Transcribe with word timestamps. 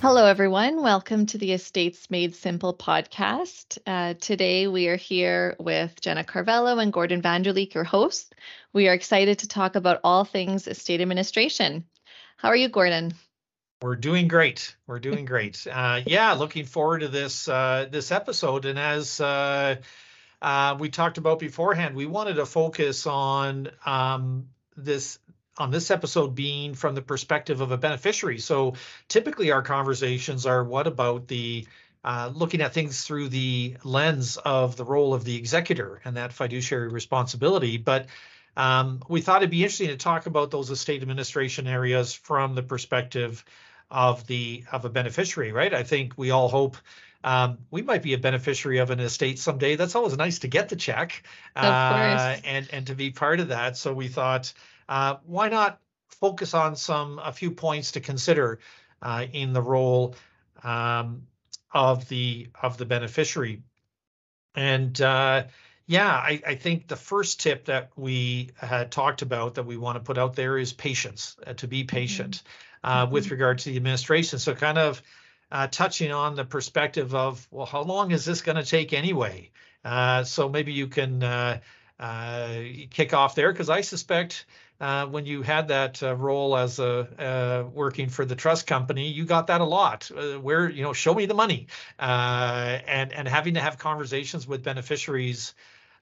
Hello, 0.00 0.26
everyone. 0.26 0.80
Welcome 0.80 1.26
to 1.26 1.38
the 1.38 1.52
Estates 1.52 2.08
Made 2.08 2.36
Simple 2.36 2.72
podcast. 2.72 3.78
Uh, 3.84 4.14
today, 4.14 4.68
we 4.68 4.86
are 4.86 4.96
here 4.96 5.56
with 5.58 6.00
Jenna 6.00 6.22
Carvalho 6.22 6.78
and 6.78 6.92
Gordon 6.92 7.20
VanderLeek, 7.20 7.74
your 7.74 7.82
hosts. 7.82 8.30
We 8.72 8.88
are 8.88 8.94
excited 8.94 9.40
to 9.40 9.48
talk 9.48 9.74
about 9.74 9.98
all 10.04 10.24
things 10.24 10.68
estate 10.68 11.00
administration. 11.00 11.84
How 12.36 12.50
are 12.50 12.56
you, 12.56 12.68
Gordon? 12.68 13.12
We're 13.82 13.96
doing 13.96 14.28
great. 14.28 14.76
We're 14.86 15.00
doing 15.00 15.24
great. 15.24 15.66
Uh, 15.68 16.00
yeah, 16.06 16.32
looking 16.34 16.64
forward 16.64 17.00
to 17.00 17.08
this 17.08 17.48
uh, 17.48 17.88
this 17.90 18.12
episode. 18.12 18.66
And 18.66 18.78
as 18.78 19.20
uh, 19.20 19.76
uh, 20.40 20.76
we 20.78 20.90
talked 20.90 21.18
about 21.18 21.40
beforehand, 21.40 21.96
we 21.96 22.06
wanted 22.06 22.34
to 22.34 22.46
focus 22.46 23.04
on 23.08 23.68
um, 23.84 24.46
this 24.76 25.18
on 25.58 25.70
this 25.70 25.90
episode 25.90 26.34
being 26.34 26.74
from 26.74 26.94
the 26.94 27.02
perspective 27.02 27.60
of 27.60 27.72
a 27.72 27.76
beneficiary. 27.76 28.38
So 28.38 28.74
typically 29.08 29.50
our 29.50 29.62
conversations 29.62 30.46
are 30.46 30.64
what 30.64 30.86
about 30.86 31.28
the 31.28 31.66
uh, 32.04 32.30
looking 32.32 32.60
at 32.60 32.72
things 32.72 33.02
through 33.02 33.28
the 33.28 33.76
lens 33.84 34.36
of 34.38 34.76
the 34.76 34.84
role 34.84 35.14
of 35.14 35.24
the 35.24 35.36
executor 35.36 36.00
and 36.04 36.16
that 36.16 36.32
fiduciary 36.32 36.88
responsibility. 36.88 37.76
But 37.76 38.06
um, 38.56 39.02
we 39.08 39.20
thought 39.20 39.42
it'd 39.42 39.50
be 39.50 39.62
interesting 39.62 39.88
to 39.88 39.96
talk 39.96 40.26
about 40.26 40.50
those 40.50 40.70
estate 40.70 41.02
administration 41.02 41.66
areas 41.66 42.14
from 42.14 42.54
the 42.54 42.62
perspective 42.62 43.44
of 43.90 44.26
the 44.26 44.64
of 44.70 44.84
a 44.84 44.88
beneficiary, 44.88 45.52
right? 45.52 45.72
I 45.72 45.82
think 45.82 46.14
we 46.16 46.30
all 46.30 46.48
hope 46.48 46.76
um, 47.24 47.58
we 47.70 47.82
might 47.82 48.02
be 48.02 48.14
a 48.14 48.18
beneficiary 48.18 48.78
of 48.78 48.90
an 48.90 49.00
estate 49.00 49.38
someday. 49.38 49.76
That's 49.76 49.94
always 49.94 50.16
nice 50.16 50.40
to 50.40 50.48
get 50.48 50.68
the 50.68 50.76
check 50.76 51.22
uh, 51.56 52.36
and 52.44 52.68
and 52.72 52.86
to 52.86 52.94
be 52.94 53.10
part 53.10 53.40
of 53.40 53.48
that. 53.48 53.76
So 53.76 53.92
we 53.92 54.08
thought 54.08 54.52
uh, 54.88 55.16
why 55.24 55.48
not 55.48 55.80
focus 56.08 56.54
on 56.54 56.76
some 56.76 57.20
a 57.22 57.32
few 57.32 57.50
points 57.50 57.92
to 57.92 58.00
consider 58.00 58.60
uh, 59.02 59.26
in 59.32 59.52
the 59.52 59.62
role 59.62 60.14
um, 60.62 61.22
of 61.72 62.08
the 62.08 62.48
of 62.60 62.78
the 62.78 62.86
beneficiary? 62.86 63.62
And 64.54 65.00
uh, 65.00 65.44
yeah, 65.86 66.10
I, 66.10 66.42
I, 66.46 66.54
think 66.56 66.86
the 66.86 66.96
first 66.96 67.40
tip 67.40 67.64
that 67.64 67.90
we 67.96 68.50
had 68.56 68.92
talked 68.92 69.22
about 69.22 69.54
that 69.54 69.64
we 69.64 69.78
want 69.78 69.96
to 69.96 70.00
put 70.00 70.18
out 70.18 70.36
there 70.36 70.58
is 70.58 70.72
patience, 70.72 71.36
uh, 71.46 71.54
to 71.54 71.66
be 71.66 71.84
patient 71.84 72.42
mm-hmm. 72.84 72.90
uh, 72.90 73.06
with 73.10 73.24
mm-hmm. 73.24 73.34
regard 73.34 73.58
to 73.60 73.70
the 73.70 73.76
administration. 73.76 74.38
So 74.38 74.54
kind 74.54 74.76
of 74.76 75.02
uh, 75.50 75.66
touching 75.68 76.12
on 76.12 76.34
the 76.34 76.44
perspective 76.44 77.14
of, 77.14 77.46
well, 77.50 77.64
how 77.64 77.82
long 77.82 78.10
is 78.10 78.24
this 78.24 78.42
going 78.42 78.56
to 78.56 78.64
take 78.64 78.92
anyway? 78.92 79.50
Uh, 79.82 80.24
so 80.24 80.48
maybe 80.48 80.72
you 80.72 80.88
can 80.88 81.22
uh, 81.22 81.60
uh, 81.98 82.60
kick 82.90 83.14
off 83.14 83.34
there 83.34 83.50
because 83.50 83.70
I 83.70 83.80
suspect 83.80 84.44
uh, 84.80 85.06
when 85.06 85.26
you 85.26 85.42
had 85.42 85.68
that 85.68 86.02
uh, 86.02 86.14
role 86.14 86.56
as 86.56 86.78
a 86.78 87.08
uh, 87.18 87.68
working 87.70 88.08
for 88.08 88.24
the 88.24 88.36
trust 88.36 88.66
company, 88.66 89.08
you 89.08 89.24
got 89.24 89.48
that 89.48 89.60
a 89.60 89.64
lot. 89.64 90.10
Uh, 90.16 90.38
where 90.38 90.68
you 90.68 90.82
know, 90.82 90.92
show 90.92 91.14
me 91.14 91.26
the 91.26 91.34
money, 91.34 91.66
uh, 91.98 92.78
and 92.86 93.12
and 93.12 93.28
having 93.28 93.54
to 93.54 93.60
have 93.60 93.78
conversations 93.78 94.46
with 94.46 94.62
beneficiaries 94.62 95.54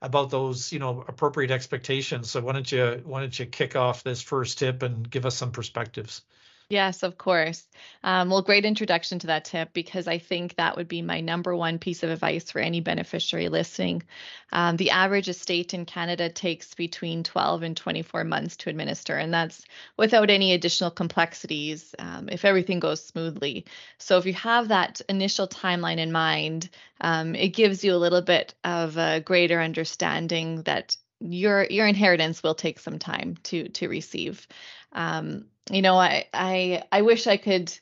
about 0.02 0.30
those 0.30 0.72
you 0.72 0.78
know 0.78 1.04
appropriate 1.08 1.50
expectations. 1.50 2.30
So 2.30 2.40
why 2.42 2.52
don't 2.52 2.70
you 2.70 3.00
why 3.04 3.20
don't 3.20 3.38
you 3.38 3.46
kick 3.46 3.76
off 3.76 4.02
this 4.02 4.22
first 4.22 4.58
tip 4.58 4.82
and 4.82 5.08
give 5.10 5.26
us 5.26 5.36
some 5.36 5.52
perspectives? 5.52 6.22
Yes, 6.68 7.04
of 7.04 7.16
course. 7.16 7.64
Um, 8.02 8.28
well, 8.28 8.42
great 8.42 8.64
introduction 8.64 9.20
to 9.20 9.28
that 9.28 9.44
tip 9.44 9.72
because 9.72 10.08
I 10.08 10.18
think 10.18 10.56
that 10.56 10.76
would 10.76 10.88
be 10.88 11.00
my 11.00 11.20
number 11.20 11.54
one 11.54 11.78
piece 11.78 12.02
of 12.02 12.10
advice 12.10 12.50
for 12.50 12.58
any 12.60 12.80
beneficiary 12.80 13.48
listening. 13.48 14.02
Um, 14.52 14.76
the 14.76 14.90
average 14.90 15.28
estate 15.28 15.74
in 15.74 15.84
Canada 15.84 16.28
takes 16.28 16.74
between 16.74 17.22
12 17.22 17.62
and 17.62 17.76
24 17.76 18.24
months 18.24 18.56
to 18.58 18.70
administer, 18.70 19.16
and 19.16 19.32
that's 19.32 19.62
without 19.96 20.28
any 20.28 20.54
additional 20.54 20.90
complexities 20.90 21.94
um, 22.00 22.28
if 22.32 22.44
everything 22.44 22.80
goes 22.80 23.04
smoothly. 23.04 23.64
So, 23.98 24.18
if 24.18 24.26
you 24.26 24.34
have 24.34 24.66
that 24.68 25.00
initial 25.08 25.46
timeline 25.46 25.98
in 25.98 26.10
mind, 26.10 26.68
um, 27.00 27.36
it 27.36 27.50
gives 27.50 27.84
you 27.84 27.94
a 27.94 27.96
little 28.04 28.22
bit 28.22 28.54
of 28.64 28.96
a 28.96 29.20
greater 29.20 29.60
understanding 29.60 30.62
that 30.62 30.96
your 31.20 31.64
your 31.64 31.86
inheritance 31.86 32.42
will 32.42 32.54
take 32.54 32.78
some 32.78 32.98
time 32.98 33.36
to 33.44 33.68
to 33.70 33.88
receive. 33.88 34.46
Um, 34.92 35.46
you 35.70 35.82
know, 35.82 35.96
I 35.96 36.26
I 36.32 36.84
I 36.92 37.02
wish 37.02 37.26
I 37.26 37.36
could 37.36 37.72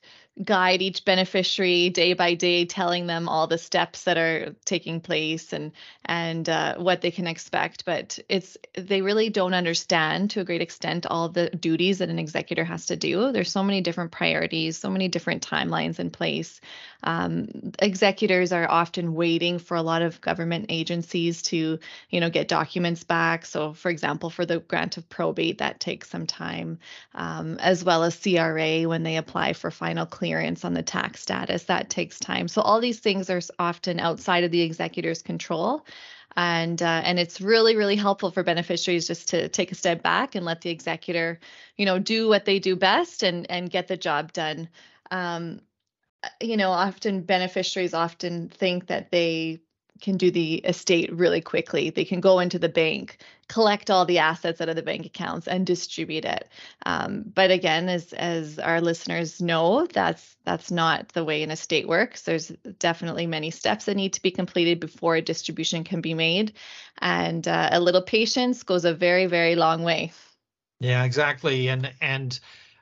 guide 0.43 0.83
each 0.83 1.05
beneficiary 1.05 1.91
day 1.91 2.13
by 2.13 2.35
day 2.35 2.65
telling 2.65 3.07
them 3.07 3.29
all 3.29 3.47
the 3.47 3.57
steps 3.57 4.03
that 4.05 4.19
are 4.19 4.53
taking 4.65 5.01
place 5.01 5.53
and 5.53 5.71
and 6.05 6.49
uh, 6.49 6.75
what 6.77 7.03
they 7.03 7.13
can 7.13 7.29
expect 7.29 7.85
but 7.85 8.19
it's 8.29 8.57
they 8.77 9.01
really 9.01 9.31
don't 9.31 9.55
understand 9.55 10.31
to 10.31 10.41
a 10.41 10.45
great 10.45 10.61
extent 10.61 11.07
all 11.07 11.29
the 11.29 11.51
duties 11.51 11.99
that 11.99 12.09
an 12.09 12.19
executor 12.19 12.65
has 12.65 12.87
to 12.87 12.97
do 12.97 13.31
there's 13.31 13.53
so 13.53 13.63
many 13.63 13.81
different 13.81 14.11
priorities 14.11 14.77
so 14.77 14.91
many 14.91 15.07
different 15.07 15.47
timelines 15.47 16.01
in 16.01 16.11
place 16.11 16.61
um, 17.05 17.49
executors 17.79 18.53
are 18.53 18.71
often 18.71 19.15
waiting 19.15 19.59
for 19.59 19.77
a 19.77 19.83
lot 19.83 20.03
of 20.03 20.21
government 20.21 20.67
agencies 20.69 21.43
to 21.43 21.79
you 22.11 22.21
know 22.21 22.31
get 22.31 22.49
documents 22.49 23.05
back 23.05 23.47
so 23.47 23.73
for 23.73 23.91
example 23.91 24.31
for 24.31 24.45
the 24.45 24.61
grant 24.61 24.97
of 24.97 25.09
probate 25.09 25.59
that 25.59 25.81
takes 25.81 26.11
some 26.11 26.27
time 26.27 26.79
um, 27.15 27.59
as 27.59 27.85
well 27.85 28.03
as 28.03 28.17
CRA 28.17 28.89
when 28.89 29.03
they 29.03 29.17
apply 29.17 29.53
for 29.53 29.71
final 29.71 30.07
clearance 30.07 30.65
on 30.65 30.75
the 30.75 30.83
tax 30.83 31.21
status. 31.21 31.65
That 31.65 31.91
takes 31.91 32.19
time. 32.19 32.49
So 32.49 32.63
all 32.63 32.81
these 32.81 33.01
things 33.01 33.31
are 33.31 33.41
often 33.59 34.01
outside 34.01 34.45
of 34.45 34.51
the 34.51 34.63
executor's 34.63 35.23
control. 35.23 35.87
And 36.37 36.83
uh, 36.83 37.03
and 37.05 37.21
it's 37.21 37.41
really 37.41 37.77
really 37.77 37.95
helpful 37.95 38.33
for 38.33 38.43
beneficiaries 38.43 39.07
just 39.07 39.29
to 39.29 39.49
take 39.49 39.71
a 39.71 39.77
step 39.77 40.03
back 40.03 40.35
and 40.35 40.45
let 40.45 40.63
the 40.63 40.71
executor, 40.71 41.39
you 41.77 41.87
know, 41.87 42.01
do 42.01 42.29
what 42.29 42.45
they 42.45 42.59
do 42.59 42.75
best 42.75 43.23
and 43.23 43.49
and 43.49 43.71
get 43.71 43.87
the 43.87 43.97
job 43.97 44.33
done. 44.33 44.69
Um, 45.13 45.61
you 46.41 46.57
know, 46.57 46.71
often 46.71 47.23
beneficiaries 47.23 47.95
often 47.95 48.49
think 48.49 48.87
that 48.87 49.11
they 49.11 49.61
can 50.01 50.17
do 50.17 50.31
the 50.31 50.57
estate 50.57 51.13
really 51.13 51.41
quickly. 51.41 51.91
They 51.91 52.05
can 52.05 52.21
go 52.21 52.41
into 52.41 52.59
the 52.59 52.69
bank, 52.69 53.19
collect 53.49 53.91
all 53.91 54.05
the 54.05 54.19
assets 54.19 54.61
out 54.61 54.69
of 54.69 54.77
the 54.77 54.83
bank 54.83 55.07
accounts, 55.07 55.47
and 55.47 55.67
distribute 55.67 56.25
it. 56.25 56.49
Um, 56.85 57.25
but 57.33 57.51
again, 57.51 57.89
as 57.89 58.13
as 58.13 58.59
our 58.59 58.81
listeners 58.81 59.41
know, 59.41 59.87
that's 59.87 60.37
that's 60.45 60.71
not 60.71 61.09
the 61.11 61.25
way 61.25 61.43
an 61.43 61.51
estate 61.51 61.89
works. 61.89 62.23
There's 62.23 62.49
definitely 62.79 63.27
many 63.27 63.51
steps 63.51 63.85
that 63.85 63.95
need 63.95 64.15
to 64.15 64.23
be 64.23 64.31
completed 64.31 64.81
before 64.81 65.17
a 65.17 65.23
distribution 65.23 65.85
can 65.85 66.01
be 66.01 66.15
made, 66.15 66.53
and 66.99 67.47
uh, 67.47 67.71
a 67.73 67.81
little 67.81 68.03
patience 68.03 68.63
goes 68.63 68.85
a 68.85 68.95
very 68.95 69.27
very 69.27 69.55
long 69.55 69.85
way. 69.85 70.13
Yeah, 70.81 71.05
exactly, 71.05 71.69
and 71.69 71.93
and 72.01 72.39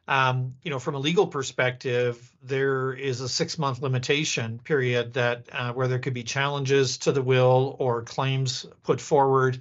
um, 0.08 0.54
you 0.62 0.70
know, 0.70 0.78
from 0.78 0.94
a 0.94 0.98
legal 0.98 1.26
perspective, 1.26 2.18
there 2.42 2.92
is 2.92 3.20
a 3.20 3.28
six-month 3.28 3.82
limitation 3.82 4.58
period 4.58 5.14
that 5.14 5.48
uh, 5.52 5.72
where 5.72 5.88
there 5.88 6.00
could 6.00 6.14
be 6.14 6.24
challenges 6.24 6.98
to 6.98 7.12
the 7.12 7.22
will 7.22 7.76
or 7.78 8.02
claims 8.02 8.66
put 8.82 9.00
forward. 9.00 9.58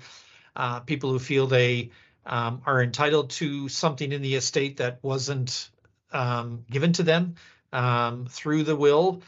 Uh, 0.56 0.80
people 0.80 1.12
who 1.12 1.20
feel 1.20 1.48
they 1.48 1.92
um, 2.26 2.62
are 2.66 2.82
entitled 2.82 3.30
to 3.30 3.70
something 3.70 4.12
in 4.12 4.22
the 4.22 4.36
estate 4.36 4.78
that 4.78 5.00
wasn't 5.02 5.70
um, 6.12 6.66
given 6.70 6.92
to 6.94 7.04
them 7.04 7.36
um, 7.72 8.26
through 8.30 8.64
the 8.64 8.76
will, 8.76 9.22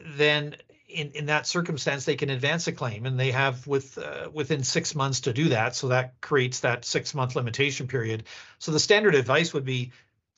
then 0.00 0.56
in, 0.88 1.10
in 1.12 1.26
that 1.26 1.46
circumstance 1.46 2.04
they 2.04 2.16
can 2.16 2.30
advance 2.30 2.66
a 2.66 2.72
claim, 2.72 3.06
and 3.06 3.18
they 3.18 3.30
have 3.30 3.66
with 3.66 3.98
uh, 3.98 4.28
within 4.32 4.62
six 4.62 4.94
months 4.94 5.20
to 5.20 5.32
do 5.32 5.50
that. 5.50 5.74
So 5.74 5.88
that 5.88 6.20
creates 6.20 6.60
that 6.60 6.84
six-month 6.84 7.36
limitation 7.36 7.86
period. 7.86 8.24
So 8.58 8.72
the 8.72 8.80
standard 8.80 9.14
advice 9.14 9.54
would 9.54 9.64
be 9.64 9.92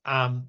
um, 0.04 0.48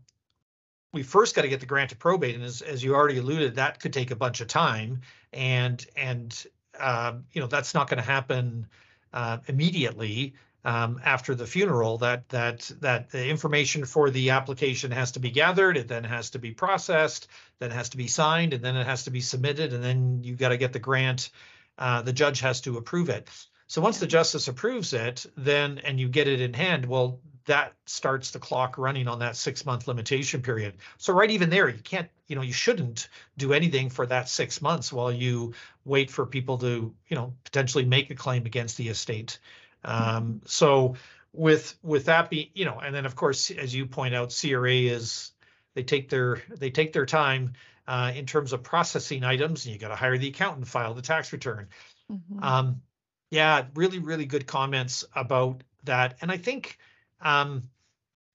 we 0.94 1.04
first 1.04 1.36
got 1.36 1.44
to 1.44 1.50
get 1.50 1.60
the 1.60 1.66
grant 1.66 1.92
to 1.92 1.96
probate, 1.96 2.36
and 2.36 2.44
as, 2.44 2.62
as 2.62 2.84
you 2.84 2.96
already 2.96 3.18
alluded, 3.18 3.56
that 3.56 3.80
could 3.80 3.94
take 3.94 4.12
a 4.12 4.16
bunch 4.16 4.42
of 4.42 4.48
time, 4.48 5.02
and 5.32 5.86
and 5.96 6.46
uh, 6.80 7.14
you 7.32 7.42
know 7.42 7.48
that's 7.48 7.74
not 7.74 7.90
going 7.90 7.98
to 7.98 8.04
happen 8.04 8.68
uh, 9.14 9.38
immediately 9.48 10.34
um, 10.66 11.00
after 11.04 11.34
the 11.34 11.48
funeral. 11.48 11.98
That 12.00 12.28
that 12.30 12.72
that 12.82 13.10
the 13.10 13.30
information 13.30 13.86
for 13.86 14.09
the 14.09 14.32
application 14.32 14.92
has 14.92 15.14
to 15.14 15.20
be 15.20 15.32
gathered, 15.32 15.78
it 15.78 15.88
then 15.88 16.04
has 16.04 16.32
to 16.32 16.40
be 16.40 16.52
processed, 16.52 17.28
then 17.59 17.72
has 17.72 17.90
to 17.90 17.97
be 17.97 18.08
signed, 18.08 18.54
and 18.54 18.64
then 18.64 18.76
it 18.76 18.86
has 18.86 19.06
to 19.06 19.12
be 19.12 19.22
submitted, 19.22 19.74
and 19.74 19.84
then 19.84 20.24
you 20.24 20.36
got 20.36 20.50
to 20.50 20.58
get 20.58 20.74
the 20.74 20.80
grant. 20.80 21.30
Uh, 21.78 22.02
the 22.02 22.14
judge 22.14 22.42
has 22.42 22.62
to 22.62 22.78
approve 22.78 23.09
it. 23.09 23.30
So 23.68 23.82
once 23.82 24.00
the 24.00 24.08
justice 24.08 24.50
approves 24.50 24.92
it, 24.92 25.26
then 25.38 25.80
and 25.80 25.97
you 25.97 26.09
get 26.09 26.28
it 26.28 26.42
in 26.42 26.54
hand, 26.54 26.86
well, 26.86 27.22
that 27.46 27.73
starts 27.85 28.32
the 28.32 28.40
clock 28.40 28.78
running 28.78 29.08
on 29.08 29.20
that 29.20 29.35
six 29.35 29.66
month 29.66 29.88
limitation 29.88 30.41
period. 30.41 30.76
So 30.97 31.14
right 31.14 31.29
even 31.29 31.49
there, 31.49 31.70
you 31.70 31.82
can't, 31.82 32.09
you 32.28 32.35
know, 32.35 32.41
you 32.41 32.53
shouldn't 32.53 33.09
do 33.38 33.53
anything 33.53 33.90
for 33.90 34.05
that 34.05 34.29
six 34.29 34.61
months 34.61 34.93
while 34.93 35.11
you 35.11 35.53
wait 35.85 36.11
for 36.11 36.26
people 36.26 36.58
to, 36.59 36.93
you 37.08 37.16
know, 37.16 37.34
potentially 37.43 37.85
make 37.85 38.09
a 38.09 38.16
claim 38.16 38.46
against 38.46 38.78
the 38.78 38.90
estate. 38.90 39.40
Um, 39.84 40.41
so 40.46 40.96
with 41.34 41.76
with 41.82 42.05
that 42.05 42.29
be, 42.29 42.52
you 42.53 42.66
know, 42.66 42.79
and 42.79 42.93
then 42.93 43.05
of 43.05 43.16
course, 43.16 43.52
as 43.52 43.73
you 43.73 43.85
point 43.85 44.14
out, 44.14 44.35
CRA 44.40 44.73
is 44.73 45.32
they 45.73 45.84
take 45.84 46.09
their 46.09 46.41
they 46.49 46.70
take 46.70 46.94
their 46.94 47.05
time 47.05 47.53
uh, 47.87 48.11
in 48.16 48.26
terms 48.26 48.53
of 48.53 48.64
processing 48.64 49.23
items. 49.23 49.66
And 49.66 49.73
you 49.73 49.79
got 49.79 49.90
to 49.90 49.96
hire 49.96 50.17
the 50.17 50.29
accountant, 50.29 50.67
file 50.67 50.94
the 50.94 51.02
tax 51.02 51.34
return. 51.34 51.67
Mm-hmm. 52.11 52.44
Um, 52.44 52.82
yeah, 53.29 53.66
really, 53.76 53.99
really 53.99 54.26
good 54.26 54.46
comments 54.46 55.05
about 55.16 55.64
that. 55.85 56.17
And 56.22 56.32
I 56.32 56.37
think 56.37 56.78
um, 57.22 57.70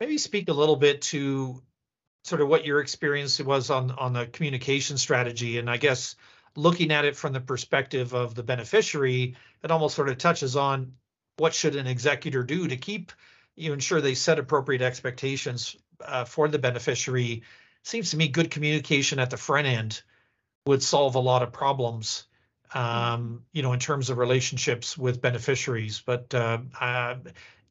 maybe 0.00 0.18
speak 0.18 0.48
a 0.48 0.52
little 0.52 0.76
bit 0.76 1.02
to 1.02 1.62
sort 2.24 2.40
of 2.40 2.48
what 2.48 2.66
your 2.66 2.80
experience 2.80 3.40
was 3.40 3.70
on 3.70 3.90
on 3.92 4.12
the 4.12 4.26
communication 4.26 4.98
strategy, 4.98 5.58
and 5.58 5.70
I 5.70 5.76
guess 5.76 6.16
looking 6.56 6.90
at 6.90 7.04
it 7.04 7.16
from 7.16 7.32
the 7.32 7.40
perspective 7.40 8.14
of 8.14 8.34
the 8.34 8.42
beneficiary, 8.42 9.36
it 9.62 9.70
almost 9.70 9.94
sort 9.94 10.08
of 10.08 10.18
touches 10.18 10.56
on 10.56 10.92
what 11.36 11.54
should 11.54 11.76
an 11.76 11.86
executor 11.86 12.42
do 12.42 12.66
to 12.68 12.76
keep 12.76 13.12
you 13.56 13.72
ensure 13.72 14.00
they 14.00 14.14
set 14.14 14.38
appropriate 14.38 14.82
expectations 14.82 15.76
uh, 16.04 16.24
for 16.24 16.48
the 16.48 16.58
beneficiary. 16.58 17.42
Seems 17.84 18.10
to 18.10 18.16
me 18.16 18.28
good 18.28 18.50
communication 18.50 19.18
at 19.18 19.30
the 19.30 19.36
front 19.36 19.66
end 19.66 20.02
would 20.66 20.82
solve 20.82 21.14
a 21.14 21.20
lot 21.20 21.42
of 21.42 21.52
problems 21.52 22.26
um, 22.74 23.44
you 23.52 23.62
know, 23.62 23.72
in 23.72 23.78
terms 23.78 24.10
of 24.10 24.18
relationships 24.18 24.98
with 24.98 25.20
beneficiaries. 25.20 26.02
But 26.04 26.34
uh, 26.34 26.58
uh, 26.78 27.16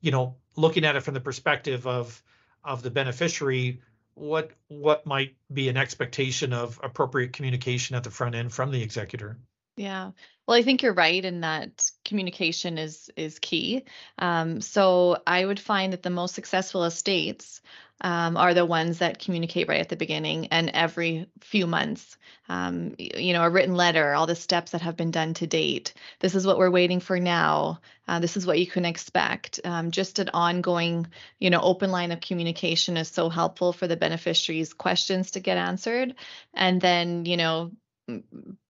you 0.05 0.11
know, 0.11 0.35
looking 0.55 0.85
at 0.85 0.95
it 0.95 1.01
from 1.01 1.15
the 1.15 1.19
perspective 1.19 1.87
of 1.87 2.21
of 2.63 2.83
the 2.83 2.91
beneficiary, 2.91 3.81
what 4.13 4.51
what 4.67 5.03
might 5.07 5.35
be 5.51 5.67
an 5.67 5.77
expectation 5.77 6.53
of 6.53 6.79
appropriate 6.83 7.33
communication 7.33 7.95
at 7.95 8.03
the 8.03 8.11
front 8.11 8.35
end 8.35 8.53
from 8.53 8.69
the 8.71 8.83
executor? 8.83 9.39
Yeah. 9.77 10.11
Well, 10.47 10.57
I 10.57 10.61
think 10.61 10.83
you're 10.83 10.93
right 10.93 11.23
in 11.23 11.41
that 11.41 11.89
communication 12.05 12.77
is 12.77 13.09
is 13.17 13.39
key. 13.39 13.83
Um, 14.17 14.61
so 14.61 15.17
I 15.27 15.43
would 15.45 15.59
find 15.59 15.91
that 15.91 16.01
the 16.03 16.09
most 16.09 16.33
successful 16.35 16.85
estates 16.85 17.61
um, 18.01 18.37
are 18.37 18.53
the 18.53 18.65
ones 18.65 18.99
that 18.99 19.19
communicate 19.19 19.67
right 19.67 19.81
at 19.81 19.89
the 19.89 19.95
beginning 19.97 20.47
and 20.47 20.69
every 20.69 21.27
few 21.41 21.67
months. 21.67 22.17
Um, 22.47 22.95
you 22.99 23.33
know, 23.33 23.43
a 23.43 23.49
written 23.49 23.75
letter, 23.75 24.13
all 24.13 24.27
the 24.27 24.35
steps 24.35 24.71
that 24.71 24.81
have 24.81 24.95
been 24.95 25.11
done 25.11 25.33
to 25.35 25.47
date. 25.47 25.93
This 26.19 26.35
is 26.35 26.45
what 26.45 26.57
we're 26.57 26.69
waiting 26.71 26.99
for 27.01 27.19
now. 27.19 27.81
Uh, 28.07 28.19
this 28.19 28.37
is 28.37 28.45
what 28.45 28.59
you 28.59 28.67
can 28.67 28.85
expect. 28.85 29.59
Um, 29.65 29.91
just 29.91 30.19
an 30.19 30.29
ongoing, 30.33 31.07
you 31.39 31.49
know, 31.49 31.59
open 31.61 31.91
line 31.91 32.11
of 32.11 32.21
communication 32.21 32.95
is 32.97 33.09
so 33.09 33.29
helpful 33.29 33.73
for 33.73 33.87
the 33.87 33.97
beneficiaries' 33.97 34.73
questions 34.73 35.31
to 35.31 35.39
get 35.41 35.57
answered. 35.57 36.15
And 36.53 36.79
then, 36.79 37.25
you 37.25 37.35
know, 37.37 37.71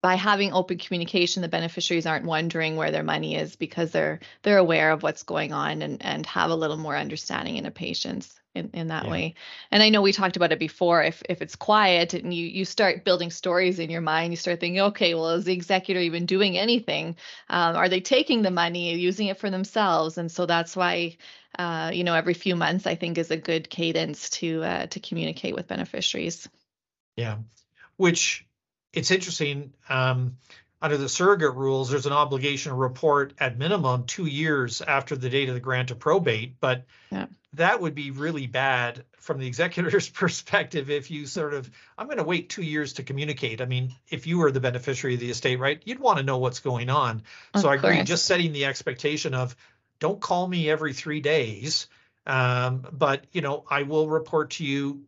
by 0.02 0.16
having 0.16 0.52
open 0.52 0.78
communication 0.78 1.42
the 1.42 1.48
beneficiaries 1.48 2.06
aren't 2.06 2.26
wondering 2.26 2.76
where 2.76 2.92
their 2.92 3.04
money 3.04 3.36
is 3.36 3.56
because 3.56 3.92
they're 3.92 4.20
they're 4.42 4.58
aware 4.58 4.92
of 4.92 5.04
what's 5.04 5.24
going 5.24 5.54
on 5.54 5.82
and 5.82 6.04
and 6.04 6.26
have 6.26 6.50
a 6.50 6.56
little 6.56 6.78
more 6.78 6.96
understanding 6.96 7.58
and 7.58 7.68
a 7.68 7.72
patience 7.72 8.40
in, 8.54 8.70
in 8.74 8.88
that 8.88 9.06
yeah. 9.06 9.12
way. 9.12 9.36
And 9.70 9.82
i 9.82 9.90
know 9.90 10.02
we 10.02 10.12
talked 10.12 10.36
about 10.36 10.52
it 10.52 10.60
before 10.60 11.04
if 11.04 11.22
if 11.30 11.42
it's 11.42 11.56
quiet 11.56 12.14
and 12.14 12.34
you 12.34 12.46
you 12.46 12.66
start 12.66 13.06
building 13.06 13.32
stories 13.32 13.80
in 13.80 13.90
your 13.90 14.02
mind 14.02 14.34
you 14.34 14.38
start 14.38 14.60
thinking 14.60 14.82
okay 14.82 15.14
well 15.14 15.30
is 15.30 15.46
the 15.46 15.54
executor 15.54 16.00
even 16.00 16.26
doing 16.26 16.58
anything? 16.58 17.16
Um, 17.50 17.76
are 17.76 17.90
they 17.90 18.02
taking 18.02 18.42
the 18.42 18.52
money 18.52 18.96
using 18.96 19.28
it 19.28 19.38
for 19.38 19.50
themselves? 19.50 20.18
And 20.18 20.32
so 20.32 20.46
that's 20.46 20.76
why 20.76 21.18
uh, 21.58 21.92
you 21.94 22.04
know 22.04 22.16
every 22.16 22.34
few 22.34 22.56
months 22.56 22.88
i 22.88 22.96
think 22.96 23.18
is 23.18 23.30
a 23.30 23.38
good 23.38 23.70
cadence 23.70 24.30
to 24.30 24.64
uh, 24.64 24.86
to 24.88 25.00
communicate 25.00 25.56
with 25.56 25.68
beneficiaries. 25.68 26.50
Yeah. 27.16 27.38
Which 27.98 28.48
it's 28.94 29.12
interesting. 29.12 29.74
Um, 29.90 30.38
under 30.82 30.98
the 30.98 31.10
surrogate 31.10 31.56
rules, 31.56 31.92
there's 31.92 32.08
an 32.08 32.14
obligation 32.14 32.72
to 32.72 32.76
report 32.76 33.34
at 33.40 33.58
minimum 33.58 34.06
two 34.06 34.26
years 34.26 34.82
after 34.82 35.16
the 35.16 35.30
date 35.30 35.48
of 35.48 35.54
the 35.54 35.62
grant 35.62 35.92
of 35.92 36.00
probate, 36.00 36.60
but 36.60 36.86
yeah. 37.12 37.28
that 37.54 37.80
would 37.80 37.94
be 37.94 38.10
really 38.10 38.48
bad 38.48 39.06
from 39.18 39.38
the 39.38 39.46
executor's 39.46 40.10
perspective 40.22 40.90
if 40.90 41.12
you 41.12 41.28
sort 41.28 41.54
of, 41.54 41.70
I'm 41.98 42.08
going 42.08 42.18
to 42.18 42.24
wait 42.24 42.50
two 42.50 42.64
years 42.64 42.94
to 42.94 43.04
communicate. 43.04 43.62
I 43.62 43.66
mean, 43.66 43.94
if 44.10 44.26
you 44.26 44.40
were 44.40 44.52
the 44.52 44.60
beneficiary 44.60 45.14
of 45.14 45.20
the 45.20 45.30
estate, 45.30 45.60
right, 45.60 45.80
you'd 45.86 46.00
want 46.00 46.18
to 46.18 46.24
know 46.24 46.40
what's 46.40 46.60
going 46.60 46.90
on. 46.90 47.22
Of 47.54 47.62
so 47.62 47.70
I 47.70 47.76
agree, 47.76 48.02
just 48.02 48.26
setting 48.26 48.52
the 48.52 48.66
expectation 48.66 49.36
of 49.36 49.56
don't 50.00 50.20
call 50.20 50.48
me 50.48 50.68
every 50.68 50.94
three 50.94 51.22
days, 51.22 51.88
um, 52.26 52.88
but 52.92 53.26
you 53.34 53.42
know, 53.42 53.66
I 53.70 53.84
will 53.84 54.10
report 54.10 54.52
to 54.52 54.66
you 54.66 55.04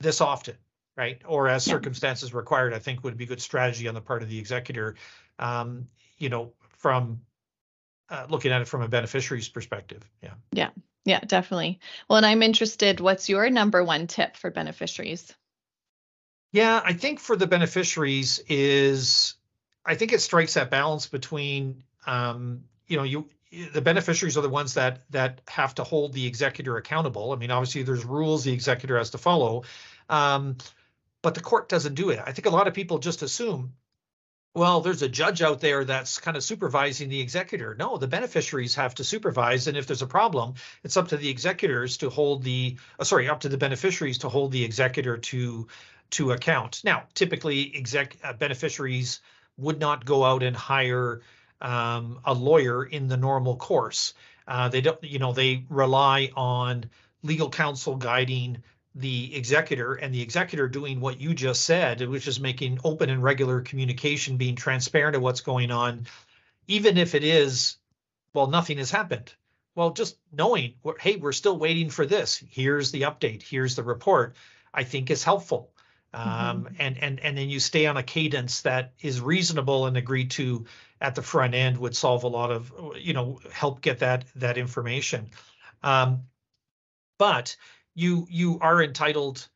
this 0.00 0.20
often 0.20 0.56
right? 0.96 1.20
Or 1.26 1.48
as 1.48 1.66
yeah. 1.66 1.74
circumstances 1.74 2.34
required, 2.34 2.74
I 2.74 2.78
think 2.78 3.04
would 3.04 3.16
be 3.16 3.26
good 3.26 3.40
strategy 3.40 3.88
on 3.88 3.94
the 3.94 4.00
part 4.00 4.22
of 4.22 4.28
the 4.28 4.38
executor. 4.38 4.96
Um, 5.38 5.88
you 6.18 6.28
know, 6.28 6.52
from 6.78 7.20
uh, 8.08 8.26
looking 8.28 8.52
at 8.52 8.62
it 8.62 8.68
from 8.68 8.82
a 8.82 8.88
beneficiary's 8.88 9.48
perspective. 9.48 10.02
Yeah. 10.22 10.34
Yeah. 10.52 10.70
Yeah, 11.04 11.20
definitely. 11.20 11.80
Well, 12.08 12.18
and 12.18 12.26
I'm 12.26 12.42
interested, 12.42 13.00
what's 13.00 13.28
your 13.28 13.50
number 13.50 13.82
one 13.82 14.06
tip 14.06 14.36
for 14.36 14.50
beneficiaries? 14.50 15.34
Yeah, 16.52 16.80
I 16.84 16.92
think 16.92 17.18
for 17.18 17.34
the 17.34 17.46
beneficiaries 17.46 18.38
is 18.48 19.34
I 19.84 19.96
think 19.96 20.12
it 20.12 20.20
strikes 20.20 20.54
that 20.54 20.70
balance 20.70 21.06
between 21.08 21.82
um, 22.06 22.64
you 22.86 22.96
know, 22.96 23.04
you 23.04 23.28
the 23.72 23.82
beneficiaries 23.82 24.36
are 24.36 24.42
the 24.42 24.48
ones 24.48 24.74
that 24.74 25.02
that 25.10 25.40
have 25.48 25.74
to 25.74 25.84
hold 25.84 26.12
the 26.12 26.26
executor 26.26 26.76
accountable. 26.76 27.32
I 27.32 27.36
mean, 27.36 27.50
obviously 27.50 27.82
there's 27.82 28.04
rules 28.04 28.44
the 28.44 28.52
executor 28.52 28.98
has 28.98 29.10
to 29.10 29.18
follow. 29.18 29.64
Um, 30.08 30.56
but 31.22 31.34
the 31.34 31.40
court 31.40 31.68
doesn't 31.68 31.94
do 31.94 32.10
it. 32.10 32.20
I 32.24 32.32
think 32.32 32.46
a 32.46 32.50
lot 32.50 32.68
of 32.68 32.74
people 32.74 32.98
just 32.98 33.22
assume, 33.22 33.74
well, 34.54 34.80
there's 34.80 35.02
a 35.02 35.08
judge 35.08 35.40
out 35.40 35.60
there 35.60 35.84
that's 35.84 36.18
kind 36.18 36.36
of 36.36 36.44
supervising 36.44 37.08
the 37.08 37.20
executor. 37.20 37.74
No, 37.78 37.96
the 37.96 38.06
beneficiaries 38.06 38.74
have 38.74 38.94
to 38.96 39.04
supervise, 39.04 39.66
and 39.66 39.78
if 39.78 39.86
there's 39.86 40.02
a 40.02 40.06
problem, 40.06 40.54
it's 40.84 40.96
up 40.96 41.08
to 41.08 41.16
the 41.16 41.30
executors 41.30 41.96
to 41.98 42.10
hold 42.10 42.42
the, 42.42 42.76
uh, 42.98 43.04
sorry, 43.04 43.28
up 43.28 43.40
to 43.40 43.48
the 43.48 43.56
beneficiaries 43.56 44.18
to 44.18 44.28
hold 44.28 44.52
the 44.52 44.64
executor 44.64 45.16
to 45.16 45.68
to 46.10 46.32
account. 46.32 46.82
Now, 46.84 47.04
typically, 47.14 47.74
exec 47.74 48.18
uh, 48.22 48.34
beneficiaries 48.34 49.20
would 49.56 49.80
not 49.80 50.04
go 50.04 50.24
out 50.24 50.42
and 50.42 50.54
hire 50.54 51.22
um, 51.62 52.20
a 52.24 52.34
lawyer 52.34 52.84
in 52.84 53.08
the 53.08 53.16
normal 53.16 53.56
course. 53.56 54.12
Uh, 54.46 54.68
they 54.68 54.82
don't, 54.82 55.02
you 55.02 55.18
know, 55.18 55.32
they 55.32 55.64
rely 55.70 56.30
on 56.36 56.84
legal 57.22 57.48
counsel 57.48 57.96
guiding 57.96 58.62
the 58.94 59.34
executor 59.34 59.94
and 59.94 60.14
the 60.14 60.22
executor 60.22 60.68
doing 60.68 61.00
what 61.00 61.20
you 61.20 61.34
just 61.34 61.62
said, 61.62 62.06
which 62.06 62.28
is 62.28 62.40
making 62.40 62.78
open 62.84 63.10
and 63.10 63.22
regular 63.22 63.60
communication, 63.60 64.36
being 64.36 64.56
transparent 64.56 65.16
of 65.16 65.22
what's 65.22 65.40
going 65.40 65.70
on, 65.70 66.06
even 66.66 66.98
if 66.98 67.14
it 67.14 67.24
is, 67.24 67.76
well, 68.34 68.48
nothing 68.48 68.78
has 68.78 68.90
happened. 68.90 69.32
Well, 69.74 69.90
just 69.90 70.18
knowing, 70.30 70.74
hey, 71.00 71.16
we're 71.16 71.32
still 71.32 71.58
waiting 71.58 71.88
for 71.88 72.04
this. 72.04 72.44
Here's 72.50 72.90
the 72.90 73.02
update. 73.02 73.42
Here's 73.42 73.74
the 73.74 73.82
report. 73.82 74.36
I 74.74 74.84
think 74.84 75.10
is 75.10 75.24
helpful. 75.24 75.72
Um, 76.14 76.64
mm-hmm. 76.64 76.74
and 76.78 76.98
and 76.98 77.20
and 77.20 77.38
then 77.38 77.48
you 77.48 77.58
stay 77.58 77.86
on 77.86 77.96
a 77.96 78.02
cadence 78.02 78.62
that 78.62 78.92
is 79.00 79.20
reasonable 79.20 79.86
and 79.86 79.96
agreed 79.96 80.30
to 80.32 80.66
at 81.00 81.14
the 81.14 81.22
front 81.22 81.54
end 81.54 81.78
would 81.78 81.96
solve 81.96 82.24
a 82.24 82.28
lot 82.28 82.50
of 82.50 82.72
you 82.96 83.14
know 83.14 83.40
help 83.50 83.80
get 83.80 84.00
that 84.00 84.26
that 84.36 84.58
information. 84.58 85.30
Um, 85.82 86.24
but 87.18 87.56
you 87.94 88.26
you 88.30 88.58
are 88.60 88.82
entitled 88.82 89.46